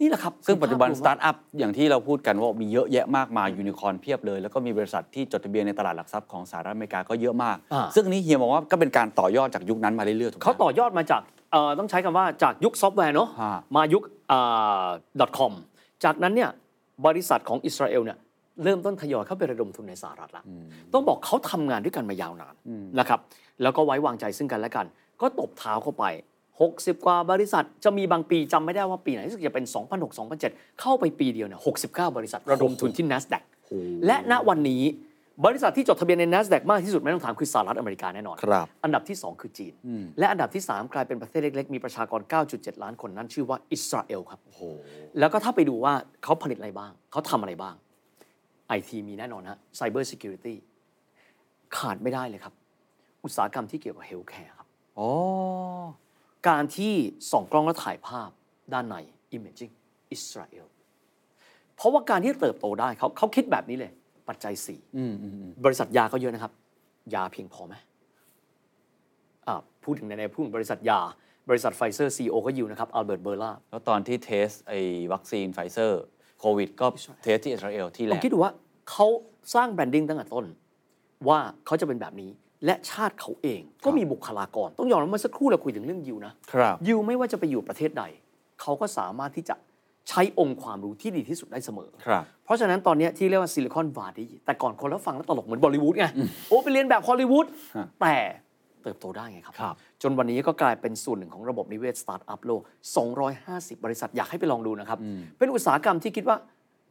[0.00, 11.43] นี่แหละครับ ซึ่งปัจจุบันคือภาพรวมตาร์ทอัพอย่างที่เราพูดกันว่ามีเยอะแยะมากมายยูนิคอร์นเพียบเลย แล้วก็มีบริษัทที่จดทะเบียนในตลาดหลักทรัพย์ของสหรัฐอเมริกาก็เยอะมากอ่าซึ่งอันนี้เฮียมองว่าก็เป็นการต่อยอดจากยุคนั้นมาเรื่อยๆถูกไหมเขาต่อยอดมาจากเอ่อ
[11.78, 14.86] ต้องใช้คำว่าจากยุคซอฟต์แวร์เนาะฮะมายุคอ่า
[15.38, 15.52] .com
[16.04, 16.50] จากนั้นเนี่ย
[17.06, 18.18] บริษัทของอิสราเอลเนี่ย
[18.64, 20.44] เริ่มต้นทยอยเข้าไประดมทุนในสหรัฐละ
[20.92, 22.54] ต้องบอกเขาทำงานด้วยกันมายาวนาน
[22.98, 23.20] นะครับ
[23.62, 24.86] แล้วก็ไว้วางใจซึ่งกันและกัน
[25.20, 26.04] ก็ตบเท้าเข้าไป
[26.54, 33.42] 60 กว่าบริษัทจะมีบางปีจำไม่ได้ว่าปีไหนรู้สึกจะเป็น 2006 2007 เข้าไปปีเดียวเนี่ย69 บริษัทระดมทุนที่ NASDAQ
[34.06, 34.82] และณวันนี้
[35.42, 39.74] บริษัทที่จดทะเบียนใน NASDAQ มากที่สุดไม่ต้องถามคือสหรัฐอเมริกาแน่นอน ครับ อันดับที่ 2 คือจีน
[40.18, 42.20] และอันดับที่ 3 กลายเป็นประเทศเล็ก ๆ มีประชากร
[42.52, 44.40] 9.7 ล้านคนนั้นชื่อว่าอิสราเอลครับ
[45.18, 47.74] แล้วก็ถ้าไปดูว่าเขาผลิตอะไรบ้าง เขาทำอะไรบ้าง
[48.68, 50.54] ไอทีมีแน่นอนฮะ Cyber Security
[51.76, 52.54] ขาดไม่ได้เลยครับ
[53.24, 54.66] อุตสาหกรรมที่เกี่ยวกับ healthcare ครับ
[54.98, 55.10] อ๋อ
[56.48, 56.94] การที่
[57.30, 58.30] ส่องกล้องและถ่ายภาพ
[58.72, 58.96] ด้านใน
[59.36, 59.72] Imaging
[60.12, 60.66] อิสราเอล
[61.76, 63.92] เพราะว่าการที่เติบโตได้เขาเขาคิดแบบนี้เลย
[64.28, 66.52] ปัจจัย4อืมอืมอืมบริษัทยาก็เยอะนะครับ
[67.14, 67.74] ยาเพียงพอไหม
[69.46, 71.00] อ่าพูดถึงในในพูดถึงบริษัทยา
[71.48, 74.78] บริษัทไฟเซอร์ซีโอก็อยู่นะครับอัลเบิร์ตเบอร์ล่าแล้วตอนที่ test ไอ้
[75.12, 76.02] วัคซีนไฟเซอร์
[76.40, 76.86] โควิดก็
[77.24, 78.52] test ที่อิสราเอลที่แรกลองคิดดูว่า
[78.90, 79.06] เขา
[79.54, 80.44] สร้าง branding ตั้งแต่ต้น
[81.28, 82.30] ว่าเขาจะเป็นแบบนี้
[82.64, 88.04] และชาติเขาเองก็มีบุคลากร ต้องยอมรับเมื่อสักครู่เราคุยถึงเรื่องยิวนะครับยิวไม่ว่าจะไปอยู่ประเทศใด
[88.60, 89.54] เขาก็สามารถที่จะ
[90.08, 96.06] ใช้องค์ความรู้ที่ดีที่สุดได้เสมอ ครับ เพราะฉะนั้นตอนเนี้ยที่เรียกว่า Silicon Wadi แต่ก่อนคนแล้วฟังแล้วตลกเหมือนบอลลีวูดไง
[96.48, 98.16] โอ้ไปเรียนแบบฮอลลีวูดฮะแต่
[98.82, 102.60] เติบโตได้ไงครับ ครับ จนวันนี้ก็กลายเป็นส่วนหนึ่งของระบบนิเวศสตาร์ทอัพโลก
[103.22, 104.98] 250 บริษัทอยากให้ไปลองดูนะครับ
[105.38, 106.36] เป็นอุตสาหกรรมที่คิดว่า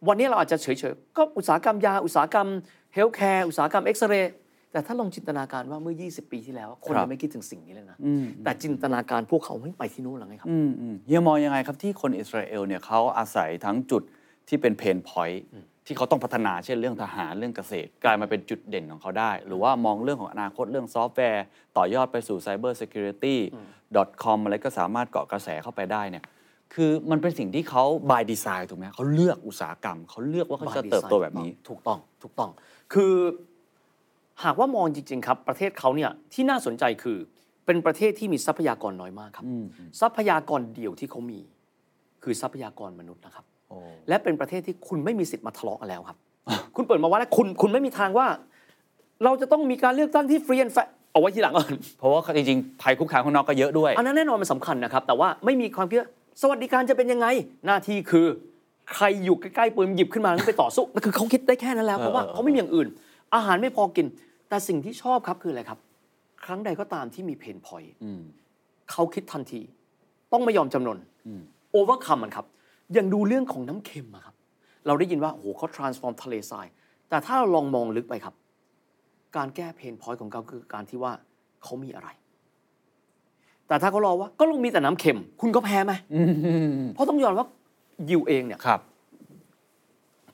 [0.08, 2.48] วันนี้เราอาจจะเฉยๆ ก็อุตสาหกรรมยา อุตสาหกรรม
[2.94, 4.34] healthcare อุตสาหกรรมเอ็กซเรย์
[4.74, 7.98] แต่ถ้าลองจินตนาการว่าเมื่อ 20 ปีที่แล้ว คนครับยังไม่คิดถึงสิ่งนี้เลยนะ
[8.44, 14.04] แต่จินตนาการพวกเขาไม่ไปที่นู้นแล้วไงครับอืมอืมเฮียมองยังไงครับที่คนอิสราเอลเนี่ยเขาอาศัยทั้งจุด
[14.48, 15.44] ที่เป็น pain point
[15.86, 21.46] ที่เขาต้องพัฒนาเช่นเรื่องทหารเรื่องเกษตร กลายมาเป็นจุดเด่นของเขาได้ หรือว่ามองเรื่องของอนาคตเรื่องซอฟต์แวร์
[21.78, 23.36] ต่อยอดไปสู่ Cyber Security
[24.24, 26.24] .com อะไรก็สามารถเกาะกระแสเข้าไปได้เนี่ย
[26.74, 32.50] คือมันเป็นสิ่งที่เขา by design ถูกไหมเขาเลือกอุตสาหกรรม เขาเลือกว่าเขาจะเติบโตแบบนี้ถูกต้องถูกต้อง
[32.94, 33.14] คือ
[34.44, 37.18] หากว่ามองจริง ๆ ครับ ประเทศเขาเนี่ยที่น่าสนใจคือ
[37.66, 39.46] เป็นประเทศที่มีทรัพยากรน้อยมากครับ
[40.02, 41.40] ทรัพยากรเดียวที่เขามี
[42.24, 43.78] คือทรัพยากรมนุษย์นะครับโอ้
[44.10, 46.18] และเป็นประเทศที่คุณไม่มีสิทธิ์มาทะเลาะกันแล้วครับ
[46.76, 48.28] คุณเปิดมาว่าแล้วคุณคุณไม่มีทางว่า
[49.24, 50.78] เราจะต้องมีการเลือกตั้งที่ free and fair
[51.12, 56.10] เอาไว้ทีหลังก่อนเพราะว่าจริงๆภัยคุกคามข้างนอกก็เยอะด้วยอันนั้นแน่นอนมันสำคัญนะครับ แต่ว่าไม่มีความคิดว่า
[56.42, 57.28] สวัสดิการจะเป็นยังไง
[57.66, 58.26] หน้าที่คือ
[58.96, 62.88] ใครอยู่ใกล้ๆปืนหยิบขึ้นมาแล้วไปต่อสู้นั่นคือเขาคิดได้แค่นั้นแล้วเพราะว่าเออเออเขาไม่มีอย่างอื่น
[63.36, 64.06] อาหารไม่พอกิน
[64.50, 65.80] แต่สิ่งที่ชอบครับคืออะไรครับ
[66.46, 68.22] ครั้งใดก็ตามที่มี pain point อืม
[68.92, 69.62] เขาคิดทันที
[70.34, 72.46] ต้องไม่ยอมจำนนอืม overcome มันครับ
[72.94, 74.36] อย่างดูเรื่องของน้ำเค็มอะครับ
[74.86, 76.68] เราได้ยินว่าโอ้โหเขา transform ทะเลทราย
[77.10, 78.36] แต่ถ้าเราลองมองลึกไปครับ
[79.36, 81.12] การแก้เพนพอยต์ของเขาคือการที่ว่า
[81.64, 82.10] เขามีอะไร
[83.68, 86.22] แต่ถ้าเขารอว่าก็ลงมีแต่น้ำเค็ม คุณก็แพ้ไหมอื
[86.80, 87.48] มเพราะต้องยอมว่า
[88.10, 88.80] ยิวเองเนี่ยครับ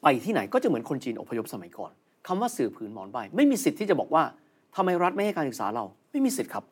[0.02, 1.92] ไปที่ไหนก็จะเหมือนคนจีนอพยพสมัยก่อน
[2.28, 4.24] คำว่าสื่อผืนหมอนใบ ไม่มีสิทธิ์ที่จะบอกว่า
[4.76, 6.64] ทำไมรัฐไม่ให้การศึกษาเรา ไม่มีสิทธิ์ครับ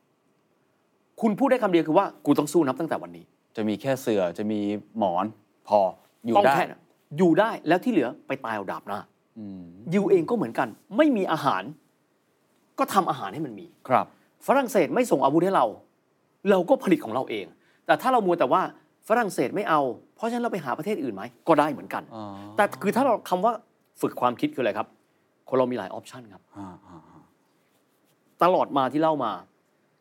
[1.21, 3.25] คุณพูดได้คำเดียวคือว่ากูต้องสู้นับตั้งแต่วันนี้
[3.55, 4.59] จะมีแค่เสือจะมี
[4.97, 5.25] หมอน
[5.67, 5.79] พอ
[6.25, 6.81] อยู่ต้องได้แค่นั้น
[7.17, 8.99] อยู่ได้แล้วที่เหลือไปตายเอาดาบหน้า
[9.37, 10.67] อืมยิวเองก็เหมือนกัน
[10.97, 11.63] ไม่มีอาหาร
[12.79, 14.05] ก็ทำอาหารให้มันมีครับ
[14.47, 15.65] ฝรั่งเศสไม่ส่งอาวุธให้เรา
[16.49, 17.45] เราก็ผลิตของเราเอง
[17.85, 18.61] แต่ถ้าเรามัวแต่ว่า
[19.07, 19.81] ฝรั่งเศสไม่เอา
[20.15, 22.23] เพราะฉะนั้นเราไปหาประเทศอื่นไหมก็ได้เหมือนกันอ๋อ
[22.57, 23.53] แต่คือถ้าเราคำว่า
[24.01, 24.87] ฝึกความคิดคืออะไรครับ
[25.49, 27.21] คนเรามีหลายออปชันครับอ่าอ่าอ่า
[28.43, 29.31] ตลอดมาที่เล่ามา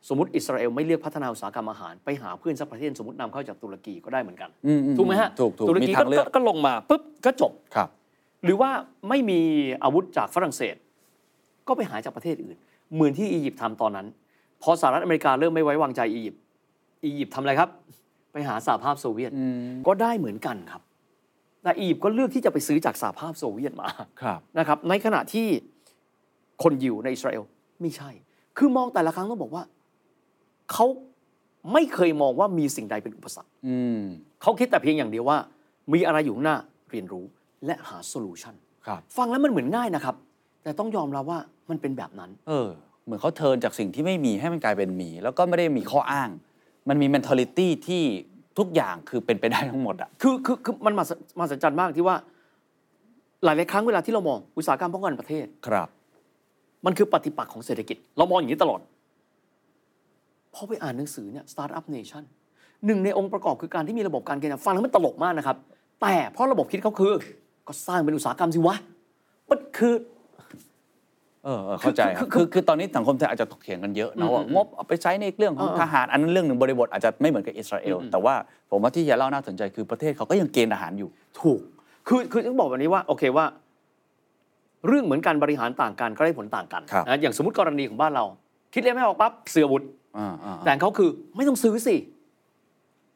[0.08, 7.88] สมมติอิสราเอลไม่เลือกพัฒนาอุตสาหกรรมอาหาร ไปหาเพื่อนสักประเทศสมมตินำเข้าจากตุรกีก็ได้เหมือนกันอือืถูกไหมฮะ ถูกถูกตุรมีกีทางเลือกก็ลงมาปุ๊บก็จบครับ
[8.44, 8.70] หรือว่า
[9.08, 9.40] ไม่มี
[9.84, 10.76] อาวุธจากฝรั่งเศส
[11.68, 12.56] ก็ไปหาจากประเทศอื่น
[12.94, 14.06] เหมือนที่อียิปต์ทำตอนนั้น
[14.62, 16.40] พอสหรัฐอเมริกาเริ่มไม่ไว้วางใจอียิปต์
[17.04, 17.70] อียิปต์ทำอะไรครับ
[18.32, 20.82] ไปหาสหภาพโซเวียตอืมก็ได้เหมือนกันครับ
[21.66, 23.88] แต่อียิปต์ก็เลือกที่จะไปซื้อจากสหภาพโซเวียตมา
[24.22, 25.46] ครับนะครับในขณะที่
[26.62, 27.42] คนยิวในอิสราเอล
[27.80, 28.10] ไม่ใช่
[28.58, 29.64] คือมองแต่ละครั้งต้องบอกว่า
[30.72, 30.86] เขา
[31.72, 34.00] ไม่เคยมองว่ามีสิ่งใดเป็นอุปสรรคอืม
[34.42, 35.38] เขาคิดแต่เพียงอย่างเดียวว่า
[35.92, 36.56] มีอะไรอยู่ข้างหน้า
[36.90, 37.24] เรียนรู้
[37.66, 38.54] และหา solution
[38.86, 40.16] ครับฟังแล้วมันเหมือนง่ายนะครับ
[40.62, 41.40] แต่ต้องยอมรับว่า
[41.70, 42.68] มันเป็นแบบนั้น เออ
[43.04, 46.30] เหมือนเขา turn จากสิ่งที่ไม่มีให้มันกลายเป็นมี แล้วก็ไม่ได้มีข้ออ้าง
[46.88, 48.04] มันมี mentality ที่
[48.58, 51.04] ทุกอย่างคือเป็นไปได้ทั้งหมดอะคือคือคือมันมา
[51.40, 52.16] มาอัศจรรย์มากที่ว่า
[53.44, 55.88] หลายๆครั้งเวลาที่เรามองอุตสาหกรรมป้องกันประเทศครับ
[56.86, 58.80] มันคือปฏิปักษ์ของเศรษฐกิจ เรามองอย่างนี้ตลอด
[60.54, 62.24] พอไปอ่านหนังสือเนี่ย Startup Nation
[62.86, 65.56] หนึ่งในองค์ประกอบคือการที่มีระบบการเงินฟังแล้วมันตลกมากนะครับ
[66.02, 67.14] แต่เพราะระบบคิดเขาคือ
[67.66, 68.76] ก็สร้างเป็นอุตสาหกรรมสิวะ
[69.50, 69.94] มันคือ
[71.46, 78.34] เออเออเข้าใจครับคือคือคือตอนนี้สังคมไทยอาจจะถกเถียงกันเยอะนะว่าอืมงบเอาไปใช้ในเรื่องของเออทหารอันนั้นเรื่องหนึ่งบริบทอาจจะไม่เหมือนกับอิสราเอลอืมแต่ว่า
[78.70, 81.08] ผมว่าที่เฮียเล่าน่าสนใจคือประเทศเขาก็ยังเกณฑ์ทหารอยู่
[81.40, 81.60] ถูก
[82.08, 83.46] คือคือต้องบอกแบบนี้ว่าโอเคว่า
[84.86, 88.24] เรื่องเหมือนการบริหารต่างกันก็ได้ผลต่างกันครับ นะอย่างสมมติกรณีของบ้านเรา
[88.74, 89.84] คิดเลยไม่ออกปั๊บเสืออาวุธ
[90.18, 91.96] อ่าอ่าแต่เขาคือไม่ต้องซื้อสิ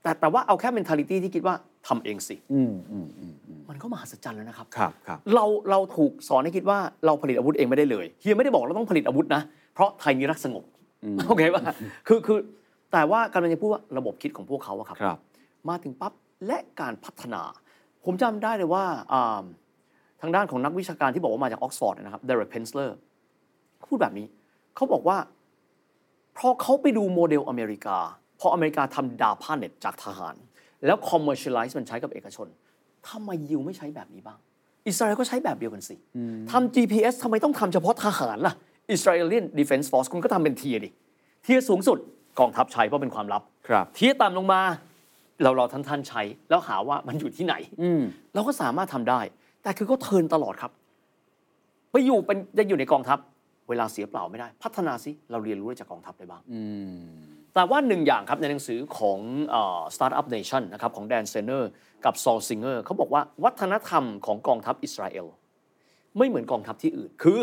[0.02, 1.54] แต่แต่ว่าเอาแค่ mentality ที่คิดว่า
[1.88, 9.42] ทำเองสิ อืมอืมอืมอื มมันก็มหัศจรรย์แล้วนะครับครับครับเราเราถูกสอนให้คิดว่าเราผลิตอาวุธเองไม่ได้เลยเฮียไม่ได้บอกเราต้องผลิตอาวุธนะ
[9.74, 10.64] เพราะไทยมีรักสงบ
[11.04, 11.62] อืมโอเคป่ะ
[12.08, 12.38] คือคือ
[12.92, 15.18] แต่ว่ากำลังจะพูดว่าระบบคิดของพวกเขาอะครับครับ
[15.68, 16.12] มาถึงปั๊บ
[16.46, 17.42] และการพัฒนา
[18.04, 19.44] ผมจำได้เลยว่าอ่า
[20.20, 22.96] ทางด้านของนักวิชาการที่บอกว่ามาจากออกซฟอร์ดนะครับเดเร k เพนสเลอร์
[23.88, 24.26] พูดแบบนี้
[24.76, 25.18] เขาบอกว่า
[26.34, 27.98] เพราะเขาไปดูโมเดลอเมริกา
[28.40, 30.34] พออเมริกาทำ DARPANET จากทหาร
[30.86, 32.48] แล้ว commercialize มันใช้กับเอกชน
[33.08, 34.38] ทำไมยิวไม่ใช้แบบนี้บ้าง
[34.86, 35.94] อิสราเอลก็ใช้แบบเดียวกันสิ
[36.50, 38.54] ทำ GPS ทำไมต้องทำเฉพาะทหารล่ะ
[38.94, 40.90] Israeli Defense Force คุณก็ทำเป็น tier ดิ
[41.42, 41.98] tier สูงสุด
[42.40, 44.60] กองทัพใช้เพราะเป็นความลับครับ tier ต่ำลงมา
[45.42, 48.02] เราเราท่านท่านๆใช้แล้วหาว่ามันอยู่ที่ไหนอืม
[48.34, 49.20] เราก็สามารถทำได้
[49.62, 50.72] แต่คือก็ turn ตลอดครับ
[51.92, 53.18] ไปอยู่เป็นจะอยู่ในกองทัพ
[53.68, 56.94] เวลาเสียเปล่าไม่ได้ พัฒนาสิเราเรียนรู้ได้จากกองทัพได้บ้างอืม
[57.54, 59.18] แต่ว่าหนึ่งอย่างครับในหนังสือของ
[59.50, 61.70] เอ่อ Startup Nation นะครับของแดนเซเนอร์
[62.04, 65.26] กับซอลซิงเกอร์เขาบอกว่าวัฒนธรรมของกองทัพอิสราเอล
[66.18, 67.40] ไม่เหมือนกองทัพที่อื่น คือ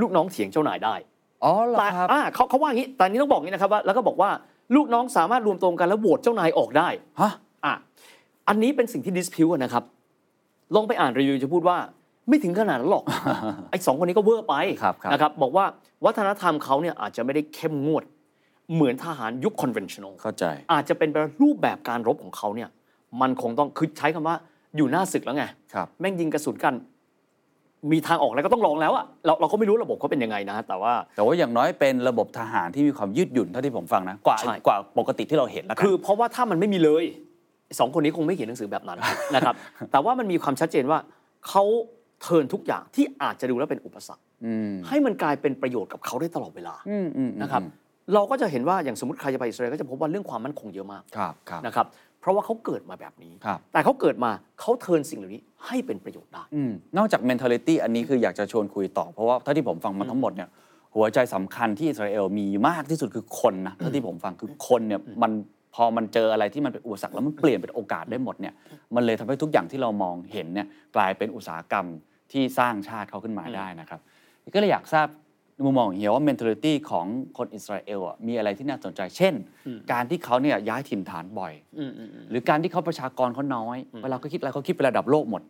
[0.00, 0.94] ลูกน้องเถียงเจ้านายได้
[1.44, 4.30] อ๋อเหรอแต่ครับอ่าเขาเขาว่าอย่างนี้แต่อันนี้ต้องบอกอย่างนี้นะครับว่าแล้วก็บอกว่า
[4.76, 6.88] ลูกน้องสามารถรวมตัวกันแล้วโหวตเจ้านายออกได้
[7.20, 7.32] ฮะ
[7.64, 7.74] อะ
[8.48, 9.84] อันนี้เป็นสิ่งที่ dispute นะครับ
[10.74, 11.76] ลองไปอ่านรีวิวจะพูดว่า
[12.28, 13.04] ไม่ถึงขนาดนั้นหรอก
[13.70, 15.64] ไอ้สองคนนี้ก็เวอร์ไปครับครับ นะครับ บอกว่า
[16.04, 18.04] วัฒนธรรมเขาเนี่ยอาจจะไม่ได้เข้มงวด
[18.74, 22.68] เหมือนทหารยุคคอนเวนชั่น a ลเข้าใจ อาจจะเป็นแบบรูปแบบการรบของเขาเนี่ย
[23.20, 24.36] มันคงต้องคือใช้คำว่า
[24.76, 25.44] อยู่หน้าศึกแล้วไง
[25.74, 26.74] ครับแม่งยิงกระสุนกัน
[27.92, 37.04] มีทางออกแล้วก็ต้องลองแล้วอะเราเราก็ไม่รู้ระบบเขาเป็นยังไงนะ แต่ว่า แต่ว่าอย่างน้อยเป็นระบบทหารที่มีความยืดหยุ่นเท่าที่ผมฟังนะกว่าใช่กว่าปกติที่เราเห็นแล้วกันคือเพราะว่าถ้ามันไม่มีเลย
[37.78, 38.98] สองคนนี้คงไม่เขียนหนังสือแบบนั้น
[39.34, 39.54] นะครับ
[39.92, 40.98] แต่ว่ามันมีความชัดเจนว่า
[41.48, 41.64] เขา
[42.22, 47.62] เทิร์นทุกอย่างที่อาจจะดูแล้วเป็นอุปสรรคอืมให้มันกลายเป็นประโยชน์กับเขาได้ตลอดเวลาอืมอืมอืมนะครับ
[48.14, 51.86] เราก็จะเห็นว่าอย่างสมมติใครจะไปอิสราเอลก็จะพบว่าเรื่องความมั่นคงเยอะมากครับครับนะครับ
[52.22, 60.48] เพราะว่าเขาเกิดมาแบบนี้ครับแต่เขาเกิดมาเขาเทิร์นสิ่งเหล่านี้ให้เป็นประโยชน์ได้อืมนอกจาก mentality อันนี้คืออยากจะชวนคุยต่อ เพราะว่าถ้าที่ผมฟังมาทั้งหมดเนี่ย
[60.94, 65.32] หัวใจสำคัญที่อิสราเอลมีมากที่สุดคือคนนะถ้าที่ผมฟังคือคนเนี่ยมัน
[65.74, 68.54] พอมันเจออะไรที่มันเป็นอุปสรรคแล้วมันเปลี่ยนเป็นโอกาสได้หมดเนี่ย
[68.94, 70.66] มันเลยทำให้ทุกอย่างที่เรามองเห็นเนี่ย
[70.96, 71.86] กลายเป็นอุตสาหกรรม
[72.32, 74.00] ที่สร้างชาติเขาขึ้นมาได้นะครับ
[74.54, 75.31] ก็เลยอยากทราบใน
[75.64, 77.06] มุมมองของเฮียว่า mentality ของ
[77.38, 79.34] คนอิสราเอลอะมีอะไรที่น่าสนใจ เช่น
[79.92, 85.42] การที่เขาเนี่ยย้ายถิ่นฐานบ่อยอืมอืมอืมหรือการที่เขาประชากรเขาน้อย เวลาเขาคิดอะไรเขาคิดเป็นระดับโลกหมด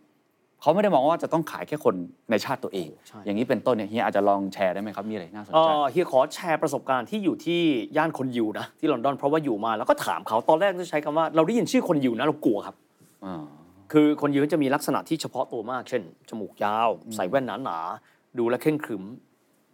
[0.60, 1.94] เขาไม่ได้มองว่าจะต้องขายแค่คน
[2.30, 7.60] ในชาติตัวเองใช่อย่างนี้เป็นต้นเนี่ยเฮียอาจจะลองแชร์ได้ไหมครับ มีอะไรน่าสนเอ่ใจอเฮียขอแชร์ประสบการณ์ที่อยู่ที่
[7.96, 12.76] ย่านคนยิวนะที่ลอนดอนเพราะว่าอยู่มาแล้วก็ถามเขาตอนแรกจะใช้คำว่าเราได้ยินชื่อคนยิวนะเรากลัวครับ
[13.24, 13.44] อ่า
[13.92, 19.04] คือคนยิวจะมีลักษณะที่เฉพาะตัวมาก เช่นจมูกยาว ใส่แว่นหนาๆดูแลวเคร่งขรึม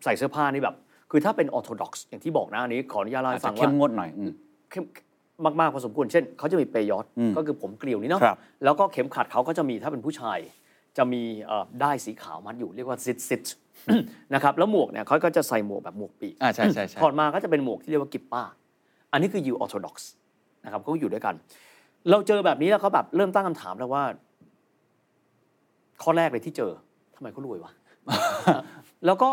[0.05, 0.77] ใส่เสื้อผ้านี่แบบ
[1.11, 4.33] คือถ้าเป็นออร์โธดอกซ์อย่างที่บอกนะอันนี้ขออนุญาตเล่าอาจให้ฟัจะงเข้ว่ามงวดหน่อยอืม
[4.71, 4.85] เข้ม
[5.61, 10.39] มากๆพอสมควรเช่นเขาจะมีเปยอทอืมก็คือผมเกลียวนี่เนาะครับ แล้วก็เข็มขัดเขาก็จะมีถ้าเป็นผู้ชาย
[10.99, 13.43] จะมีเอ่อได้ายสีขาวมัดอยู่เรียกว่าซิดซิด
[14.35, 18.43] นะครับแล้วหมวกเนี่ยเขาก็จะใส่หมวกแบบหมวกปีก อ่าใช่ใช่ใช่ถอดมาก็จะเป็นหมวกที่เรียกว่ากิปป้า
[19.13, 20.11] อันนี้คือยิว Orthodox
[20.65, 21.35] นะครับเขาก็อยู่ด้วยกัน
[22.11, 24.03] เราเจอแบบนี้แล้วเขาแบบเริ่มตั้งคำถามแล้วว่า
[26.03, 26.73] ข้อแรกเลยที่เจอ
[27.17, 27.73] ทำไมเขารวยวะ
[29.07, 29.31] แล้วก็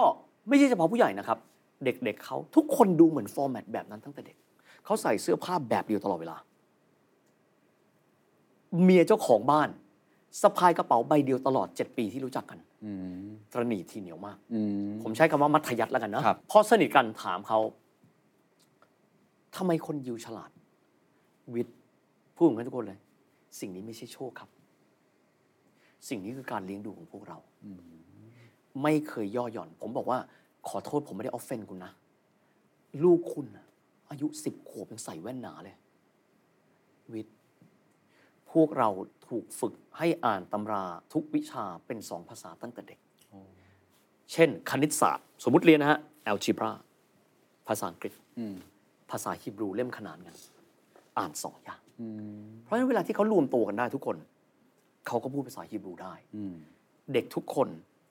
[0.48, 1.38] ไม่ใช่เฉพาะผู้ใหญ่นะครับ
[1.84, 4.38] เด็กๆเขาทุกคนดูเหมือน format แบบนั้นตั้งแต่เด็ก
[4.86, 6.38] เขาใส่เสื้อผ้าแบบเดียวตลอดเวลา
[8.84, 9.70] เมียเจ้าของบ้าน
[10.42, 12.92] สะพายกระเป๋าใบเดียวตลอด 7 ปีที่รู้จักกันอื
[13.26, 17.60] มตระหนี่ทีเหนียวมากอืมผมใช้คำว่ามัธยัติแล้วกันนะครับพอสนิทกันถามเขา
[19.56, 20.52] ทำไมคนยิวฉลาด
[21.54, 21.78] วิทย์
[22.36, 23.00] พูดเหมือนกันทุกคนเลย
[23.60, 24.50] สิ่งนี้ไม่ใช่โชคครับ
[26.10, 27.38] สิ่งนี้คือการเลี้ยงดูของพวกเรา
[28.84, 30.20] ไม่เคยย่อหย่อน ผมบอกว่า
[30.68, 31.92] ขอโทษผมไม่ได้ออฟเฟนคุณนะ
[33.04, 33.66] ลูกคุณน่ะ
[34.10, 35.76] อายุสิบขวบยังใส่แว่นหนาเลย
[37.14, 37.36] วิทย์
[38.52, 38.90] พวกเรา
[39.28, 43.00] ถูกฝึกให้อ่านตำราทุกวิชาเป็นสองภาษาตั้งแต่เด็ก
[44.32, 46.00] เช่น คณิตศาสตร์ สมมุติเรียนนะฮะ
[46.32, 46.72] algebra
[47.68, 48.56] ภาษาอังกฤษอืม
[49.12, 50.36] ภาษาฮีบรูเล่มขนานกัน
[51.18, 52.08] อ่านสองอย่างอื
[52.42, 54.18] มเพราะฉะนั้นเวลาที่เขารวมตัวกันได้ทุกคน
[55.08, 56.56] เขาก็พูดภาษาฮีบรูได้อืม
[57.14, 57.68] เด็กทุกคน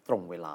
[0.08, 0.54] ตรงเวลา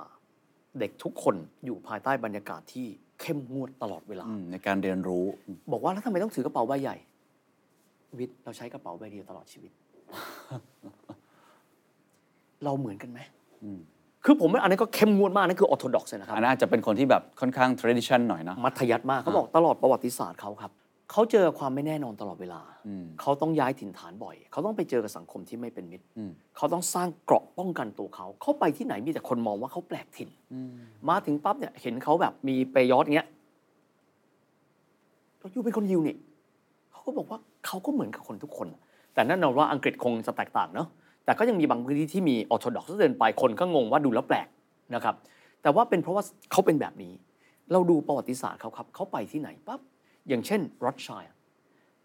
[0.79, 1.35] เด็กทุกคน
[1.65, 2.87] อยู่ภายใต้บรรยากาศที่
[3.21, 5.25] เข้มงวดตลอดเวลาอืมในการเรียนรู้
[5.71, 6.95] บอกว่าแล้วทำไมต้องถือกระเป๋าใบใหญ่
[8.19, 9.71] วิทย์เราใช้กระเป๋าใบเดียวตลอดชีวิต
[12.63, 13.19] เราเหมือนกันไหม
[13.63, 13.79] อืม
[14.25, 20.71] คือผมว่าอันนั้นก็เข้มงวดมากนั่นคือออร์โธดอกซ์นะครับอันนั้นอาจจะเป็นคนที่แบบค่อนข้าง tradition หน่อยเนาะมัธยัติมากเขาบอกตลอดประวัติศาสตร์เขาครับ
[21.11, 30.29] เขาเจอความไม่แน่นอนตลอดเวลาอืมเขาต้องย้ายถิ่นฐานบ่อย เขาต้องไปเจอกับสังคมที่ไม่เป็นมิตรอืมเขาต้องสร้างเกราะป้องกันตัวเขา เขาไปที่ไหนมีแต่คนมองว่าเขาแปลกถิ่น
[31.09, 33.29] มาถึงปั๊บเนี่ยเห็นเขาแบบมีเปยอทอย่างเงี้ย
[35.39, 36.15] เราอยู่เป็นคนยิวนี่
[36.91, 38.67] เขาก็บอกว่าเขาก็เหมือนกับคนทุกคน
[39.13, 40.87] แต่แน่นอนว่าอังกฤษคงจะแตกต่างเนาะ
[41.25, 44.47] แต่ก็ยังมีบางพื้นที่ที่มีออร์โธดอกซ์เดินไปคนก็งงว่าดูแล้วแปลก
[44.95, 45.15] นะครับ
[45.61, 47.13] แต่ว่าเป็นเพราะว่าเขาเป็นแบบนี้
[47.71, 49.79] เราดูประวัติศาสตร์เขาครับ เขาไปที่ไหนปั๊บ
[50.27, 51.23] อย่างเช่นรัชชัย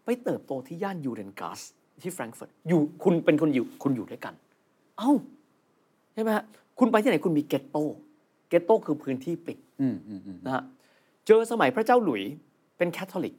[0.05, 1.59] ไปเติบโตที่ย่านยูเรนกัส
[2.01, 4.33] ที่แฟรงก์เฟิร์ตอยู่คุณเป็นคนยิวคุณอยู่ด้วยกัน
[4.97, 5.11] เอ้า
[6.13, 6.43] ใช่ไหมฮะ
[6.79, 7.77] คุณไปที่ไหนคุณมีเกตโต
[8.49, 10.63] เกตโตคือพื้นที่ปิดอืมอืมอืมนะฮะ
[11.27, 12.31] เจอสมัยพระเจ้าหลุยส์
[12.77, 13.35] เป็นแคทอลิก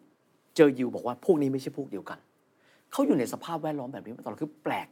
[0.57, 2.19] เจอยิวบอกว่าพวกนี้ไม่ใช่พวกเดียวกัน
[2.93, 4.89] เขาอยู่ในสภาพแวดล้อมแบบนี้มาตลอดคือแปลก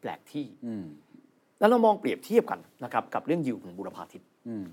[0.00, 0.84] แปลกที่อืม
[1.58, 4.64] แล้วเรามองเปรียบเทียบกันนะครับกับเรื่องยิวของบุรพาทิตย์อืม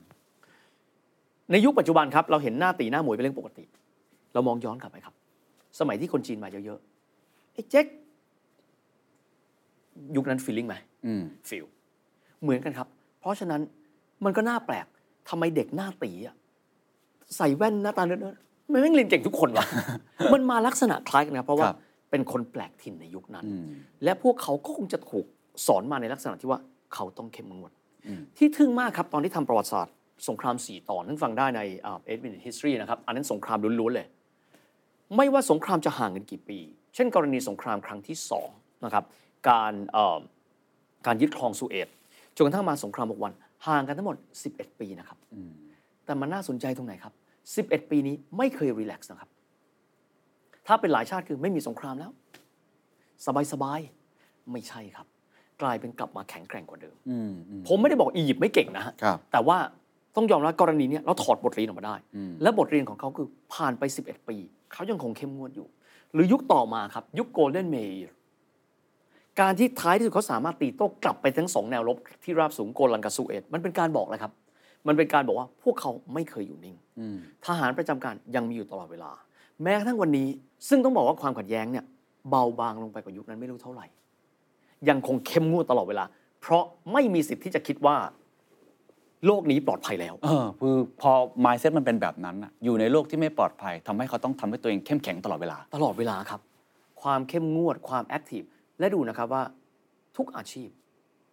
[1.52, 3.64] ในยุคปัจจุบันครับเราเห็นหน้าตีหน้าหมวยเป็นเรื่องปกติ
[4.34, 5.16] เรามองย้อนกลับไปครับ
[5.80, 7.86] สมัยที่คนจีนมาเยอะๆไอ้เจ๊ก
[10.16, 10.76] ยุคนั้น feeling ไหม
[11.06, 11.66] อืม feel
[12.42, 12.88] เหมือนกันครับ
[13.20, 13.62] เพราะฉะนั้น
[14.26, 14.86] มันก็น่าแปลก
[15.30, 16.36] ทำไมเด็กหน้าตี๋อะ
[17.38, 19.66] ใส่แว่นหน้าตาเนิร์ดๆไม่แม่งเรียนเก่งทุกคนวะ
[20.34, 21.78] มันมาลักษณะคล้ายกันครับเพราะว่าครับ
[22.12, 23.66] เป็นคนแปลกถิ่นในยุคนั้นอืม
[24.04, 25.26] และพวกเขาก็คงจะถูก
[25.68, 26.60] สอนมาในลักษณะที่ว่า
[26.94, 27.72] เขาต้องเข้มงวด
[28.08, 29.94] อืมที่ทึ่งมากครับ ตอนที่ทำประวัติศาสตร์
[30.28, 34.08] สงครามสี่ตอนนั้นฟังได้ใน8 Minute History นะครับ อันนั้นสงครามล้วนๆเลย
[35.16, 36.60] ไม่ว่าสงครามจะห่างกันกี่ปี
[36.96, 38.50] เช่นกรณีสงครามครั้งที่สอง
[38.86, 39.04] นะครับ
[39.50, 40.20] การเอ่อ
[41.06, 41.88] การยึดครองสุเอต
[42.36, 43.34] จนกระทั่งมาสงครามหกวัน
[43.68, 44.18] ห่างกันทั้งหมด
[44.50, 45.52] 11 ปีนะครับอืม
[46.06, 47.14] แต่มันน่าสนใจตรงไหนครับ
[47.82, 49.30] 11 ปีนี้ไม่เคยรีแลกซ์นะครับ
[50.68, 52.12] ถ้าเป็นหลายชาติคือไม่มีสงครามแล้ว
[53.52, 55.08] สบายๆ ไม่ใช่ครับ
[55.62, 59.58] กลายเป็นกลับมาแข็งแกร่งกว่าเดิมอืมอืมผมไม่ได้บอกอียิปต์ไม่เก่งนะฮะครับแต่ว่า
[60.16, 64.38] ต้องยอมรับกรณีเนี้ยเราถอดบทเรียนออกมาได้อืมและบทเรียนของเขาคือผ่านไป 11 ปี
[64.74, 65.68] เขายังคงเข้มงวดอยู่
[66.14, 67.96] หรือยุคต่อมาครับ ยุคโกลเด้นเมย์
[69.40, 74.32] การที่ท้ายที่สุดเขาสามารถตีโต้กลับไปทั้งสองแนวรบที่ราบสูงโกลันกับซูเอตมันเป็นการบอกเลยครับ
[74.88, 79.12] มันเป็นการบอกว่าพวกเขาไม่เคยอยู่นิ่งอืมทหารประจำการยังมีอยู่ตลอดเวลา
[79.64, 80.28] แม้กระทั่งวันนี้
[80.70, 81.86] ซึ่งต้องบอกว่าความขัดแย้งเนี่ย
[82.30, 83.86] เบาบางลงไปกว่ายุคนั้นไม่รู้เท่าไหร่
[84.90, 86.06] ยังคงเข้มงวดตลอดเวลา
[86.42, 86.64] เพราะ
[86.94, 87.96] ไม่มีสิทธิ์ที่จะคิดว่า
[89.26, 91.12] โลกนี้ปลอดภัยแล้ว เออคือพอ
[91.46, 96.42] mindset มันเป็นแบบนั้นอะอยู่ในโลกที่ไม่ปลอดภัยทำให้เขาต้องทำให้ตัวเองเข้มแข็งตลอดเวลา ตลอดเวลาครับ
[97.02, 98.42] ความเข้มงวดความแอคทีฟ
[98.80, 99.44] และดูนะครับว่า
[100.18, 100.70] ทุกอาชีพ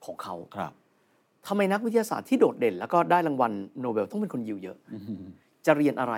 [0.04, 0.72] ของเขาครับ
[1.46, 4.76] ทำไมนักวิทยาศาสตร์ที่โดดเด่น แล้วก็ได้รางวัลโนเบลต้องเป็นคนยิวเยอะ
[5.66, 6.14] จะเรียนอะไร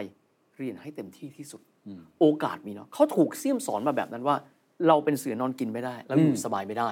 [0.59, 1.61] เรียนให้เต็มที่ที่สุด
[2.21, 4.37] โอกาสมีเนาะเขาถูกเสี่ยมสอนมาแบบนั้นว่า
[4.89, 6.91] เราเป็นเสือนอนกินไม่ได้ เราอยู่สบายไม่ได้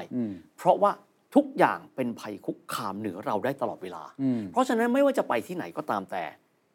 [0.56, 0.90] เพราะว่า
[1.34, 4.02] ทุกอย่างเป็นภัยคุกคามเหนือเราได้ตลอดเวลา
[4.52, 6.22] เพราะฉะนั้นไม่ว่าจะไปที่ไหนก็ตามแต่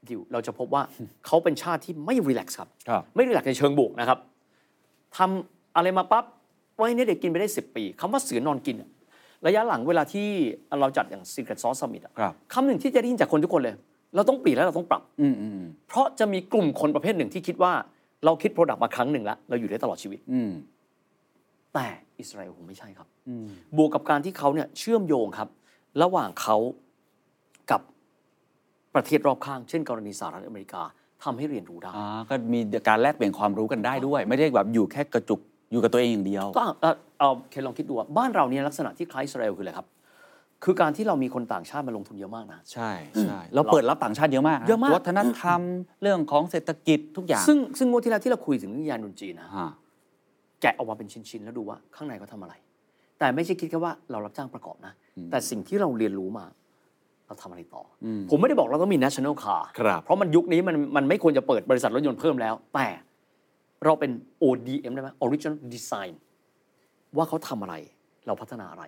[0.08, 0.84] ยิวเราจะพบว่า
[1.26, 4.20] เขาเป็นชาติที่ไม่ relax ครับครับไม่ relax ในเชิงบวกนะครับ
[5.18, 6.26] ทำอะไรมาปั๊บ
[6.78, 8.90] ไว้เนี่ยเด็กกินไปได้ 10 ปีคำว่าเสือนอนกินอะ
[9.48, 10.28] ระยะหลังเวลาที่
[10.80, 13.76] เราจัดอย่าง Secret Sauce Summit อะครับคำหนึ่งที่จะได้ยินจากคนทุกคนเลย
[14.16, 17.74] เราต้องเปลี่ยนแล้วเราต้องปรับอืมอืมอืมเพราะจะมีกลุ่มคนประเภทหนึ่งที่คิดว่า
[18.26, 20.52] เราคิด product มาครั้งหนึ่งแล้วเราอยู่ได้ตลอดชีวิตอืม
[21.74, 21.88] แต่
[22.20, 23.08] อิสราเอลคงไม่ใช่ครับ
[23.78, 25.50] บวกกับการที่เขาเนี่ยเชื่อมโยงครับ
[26.02, 26.58] ระหว่างเขา
[27.72, 27.82] กับ
[28.96, 30.84] ประเทศรอบข้าง เช่น กรณีสหรัฐอเมริกา
[31.24, 35.40] ทำให้เรียนรู้ได้อ่าก็มีการแลกเปลี่ยนความรู้กันได้ด้วย ไม่ได้แบบอยู่แค่กระจุก
[35.72, 39.88] อยู่กับตัวเองอย่างเดียว ก็เอ่อเอาเคลองคิดดูว่าบ้านเราเนี่ยลักษณะที่คล้ายอิสราเอลคืออะไรครับ
[40.64, 42.92] คือการที่เรามีคนต่างชาติมาลงทุนเยอะมากนะ ใช่
[43.22, 45.62] ใช่เราเปิดรับต่างชาติเยอะมากนเยอะมากวัฒนธรรม
[46.02, 49.70] เรื่องของเศรษฐกิจทุกอย่าง ซึ่งซึ่งงวดที่แล้วที่เราคุยถึงเรื่องยานยนต์จีนนะฮะ
[50.64, 52.54] แกะออกมาเป็นชิ้นๆ แล้วดูว่าข้างในเขาทำอะไร
[53.20, 54.94] แต่ไม่ใช่คิดแค่ว่าเรารับจ้างประกอบนะ
[55.32, 56.46] แต่สิ่งที่เราเรียนรู้มา
[57.28, 62.88] เราทำอะไรต่ออผมไม่ได้บอกเราต้องมี national car ครับเพราะมันยุคนี้มันมันไม่ควรจะเปิดบริษัทรถยนต์เพิ่มแล้ว แต่
[63.86, 64.12] เราเป็น
[64.44, 66.14] ODM ได้ไหม original design
[67.18, 67.76] ว่าเขาทำอะไร
[68.28, 68.84] เราพัฒนาอะไร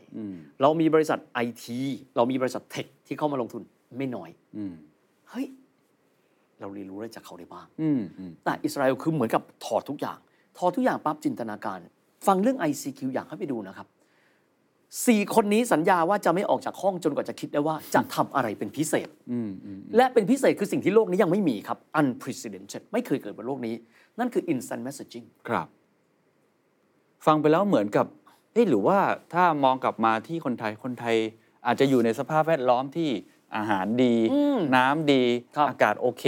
[0.61, 1.79] เรามีบริษัทไอที
[2.15, 3.61] เรามีบริษัทเทคที่เข้ามาลงทุน
[3.97, 4.73] ไม่น้อยอืม
[5.29, 5.45] เฮ้ย
[6.59, 10.19] เราเรียนรู้อะไรจากเขาได้บ้างอืมอืมแต่อิสราเอลคือเหมือนกับถอดทุกอย่าง
[10.57, 11.79] ถอดทุกอย่างปั๊บจินตนาการ
[12.27, 13.87] ฟังเรื่อง ICQ อยากให้ไปดูนะครับ
[15.07, 23.75] สี่คนนี้สัญญาว่าจะไม่ออกจากห้องจนกว่าจะคิดได้ว่าจะทำอะไรเป็นพิเศษอืมอืมและเป็นพิเศษคือสิ่งที่โลกนี้ยังไม่มีครับ unprecedented ไม่เคยเกิดบนโลกนี้
[24.19, 25.67] นั่นคือ instant messaging ครับ
[27.25, 28.05] ฟังไปแล้วเหมือนกับ
[28.53, 28.99] เอ๊ะหรือว่า
[29.33, 31.15] ถ้ามองกลับมาที่คนไทยคนไทย
[31.65, 33.09] อาจจะอยู่ในสภาพแวดล้อมที่
[33.55, 35.23] อาหารดีอืมน้ำดี
[35.55, 36.25] ครับอากาศโอเค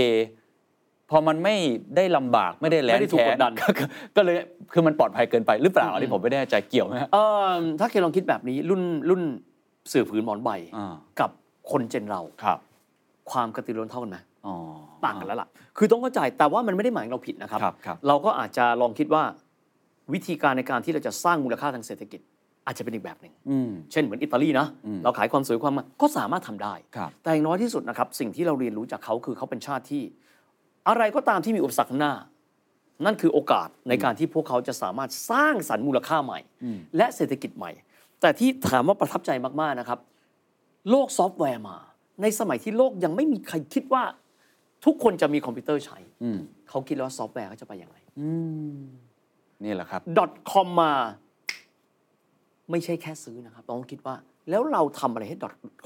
[1.12, 1.56] พอมันไม่
[1.96, 3.86] ได้ลำบากไม่ได้แล้ไม่นได้ถูกแค้กนดดันก็ก็
[4.16, 4.36] ก็เลย
[4.74, 7.18] คือมันปลอดภัยเกินไปหรือเปล่าอันนี้ผมไม่แน่ใจเกี่ยวไหมฮะเอ
[7.58, 9.22] อถ้าเคยลองคิดแบบนี้รุ่นรุ่น
[9.92, 11.30] สื่อผืนหมอนใบอ่ากับ
[11.72, 12.58] คนเจนเราครับ
[13.32, 14.56] ความกระตือรือร้นเท่ากันไหมอ๋อ
[15.06, 15.48] ต่างกันแล้วล่ะ
[15.78, 19.24] คือต้องเข้าใจแต่ว่ามันไม่ได้หมายถึงเราผิดนะครับครับครับ เราก็อาจจะลองคิดว่า
[20.14, 22.22] วิธีการในการที่เราจะสร้างมูลค่าทางเศรษฐกิจ
[22.66, 24.68] อาจจะเป็นอีกแบบหนึ่งอืมเช่นเหมือนอิตาลีนะ
[25.04, 30.04] เราขายความสวยความงามก็สามารถทำได้ครับแต่อย่างน้อยที่สุดนะครับสิ่งที่เราเรียนรู้จากเขาคือเขาเป็นชาติที่
[30.88, 32.14] อะไรก็ตามที่มีอุปสรรคข้างหน้า
[33.06, 36.40] นั่นคือโอกาสในการที่พวกเขาจะสามารถสร้างสรรค์มูลค่าใหม่
[36.98, 37.72] และเศรษฐกิจใหม่
[38.22, 39.32] แต่ที่ถามว่าประทับใจ
[39.62, 40.00] มากๆนะครับ
[40.90, 41.78] โลกซอฟต์แวร์มา
[42.22, 44.04] ในสมัยที่โลกยังไม่มีใครคิดว่า
[44.86, 48.30] ทุกคนจะมีคอมพิวเตอร์ใช้อืมเขาคิดแล้วว่าซอฟต์แวร์เขาจะไปยังไงอื
[48.76, 48.78] ม
[49.64, 50.02] นี่แหละครับ
[50.52, 50.94] .com มา
[52.72, 54.16] ไม่ใช่แค่ซื้อนะครับต้องคิดว่า
[54.50, 55.38] แล้วเราทำอะไรให้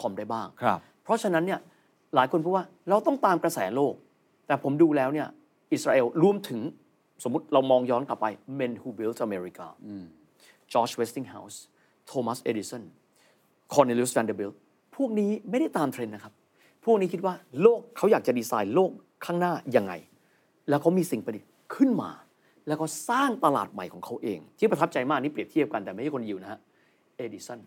[0.02, 1.60] .com ได้บ้างครับเพราะฉะนั้นเนี่ย
[2.16, 3.94] หลายคนพูดว่าเราต้องตามกระแสโลก
[4.52, 5.28] แต่ผมดูแล้วเนี่ย
[5.74, 6.60] อิสราเอลรวมถึง
[7.24, 8.26] สมมติเรามองย้อนกลับไป
[8.60, 9.68] Men Who Built America
[10.72, 11.58] George Westinghouse
[12.10, 12.84] Thomas Edison
[13.74, 14.56] Cornelius Vanderbilt
[14.96, 16.34] พวกนี้ไม่ได้ตามเทรนด์นะครับ
[16.86, 18.92] พวกนี้คิดว่าโลกเขาอยากจะดีไซน์โลก
[19.26, 19.94] ข้างหน้ายังไง
[20.70, 22.12] แล้วเขามีสิ่งประดิษฐ์ขึ้นมา
[22.68, 26.60] แล้วก็สร้างตลาดใหม่ของเขาเอง ที่ประทับใจมากนี่เปรียบเทียบกันแต่ไม่ใช่คนยิวนะฮะ
[27.18, 27.60] เอดิสัน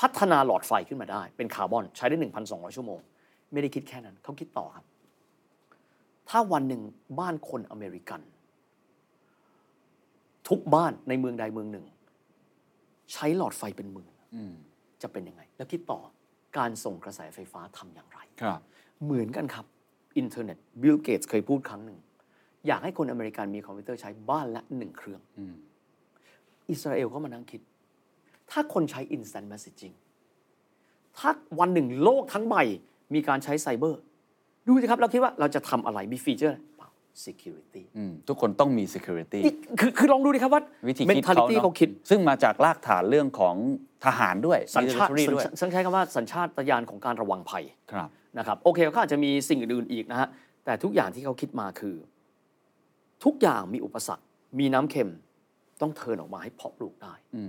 [0.00, 3.00] พัฒนาหลอดไฟขึ้นมาได้ เป็นคาร์บอนใช้ได้ 1,200 ชั่วโมง
[3.52, 4.84] ไม่ได้คิดแค่นั้นเขาคิดต่อครับ
[6.34, 6.82] ถ้าวันหนึ่ง
[7.20, 8.20] บ้านคนอเมริกัน
[10.48, 11.86] ทุกบ้านในเมืองใดเมืองหนึ่ง
[13.12, 14.10] ใช้หลอดไฟเป็นหมื่น
[15.02, 16.00] จะเป็นยังไง แล้วคิดต่อ
[16.58, 18.60] การส่งกระแสไฟฟ้าทำอย่างไรครับ
[19.04, 19.66] เหมือนกันครับ
[20.16, 21.98] อินเทอร์เน็ตบิลเกตส์เคยพูดครั้งหนึ่ง
[22.66, 25.20] อยากให้คนอเมริกันมีคอมพิวเตอร์ใช้บ้านละหนึ่งเครื่อง
[26.70, 27.60] อิสราเอลก็มานั่งคิด
[28.50, 29.96] ถ้าคนใช้ instant messaging
[31.18, 31.30] ถ้า
[31.60, 32.56] วันหนึ่งโลกทั้งใบ
[33.14, 34.00] มีการใช้ไซเบอร์
[34.66, 36.88] ดูสิครับ เราคิดว่าเราจะทำอะไรมีฟีเจอร์อะไรเปล่า
[37.26, 43.54] security อืมทุกคนต้องมี security นี่คือคือลองดูดิครับว่า วิธีคิดเขา mentality เนอะเขาคิด ซึ่งมาจากรากฐานเรื่องของ
[44.04, 48.08] ทหารด้วย สัญชาติ military ด้วยสัญใช้คำว่าสัญชาตญาณของการระวังภัยครับ
[48.38, 50.28] นะครับ โอเคเขาอาจจะมีสิ่งอื่นๆอีกนะฮะ
[50.64, 51.96] แต่ทุกอย่างที่เขาคิดมาคือ
[53.24, 54.24] ทุกอย่างมีอุปสรรค
[54.58, 55.10] มีน้ำเค็ม
[55.80, 57.42] ต้องเทิร์นออกมาให้เพาะปลูกได้อื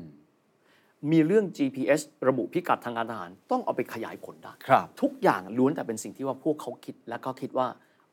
[1.05, 7.67] มมีเรื่อง GPS ระบุพิกัดทางการทหาร ต้องเอาไปขยายผลได้ครับทุกอย่างล้วนแต่เป็นสิ่งที่ว่าพวกเขาคิด และก็คิดว่า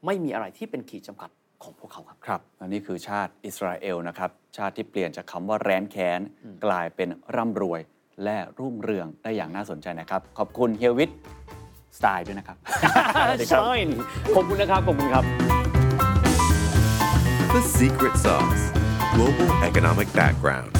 [0.06, 1.30] ไม่มีอะไรที่เป็นขีดจำกัด
[1.62, 6.20] ของพวกเขาครับ ครับอันนี้คือชาติอิสราเอลนะครับ ชาติที่เปลี่ยนจากคำว่าแร้นแค้น
[6.64, 7.80] กลายเป็นร่ำรวย
[8.24, 11.10] และรุ่งเรืองได้อย่างน่าสนใจนะครับ ขอบคุณเฮียวิท
[11.96, 12.56] สไตล์ด้วยนะครับ
[13.50, 13.72] ใช่
[14.34, 15.24] ขอบคุณนะครับขอบคุณครับ
[17.54, 18.62] The secret sauce.
[19.14, 20.79] global economic background.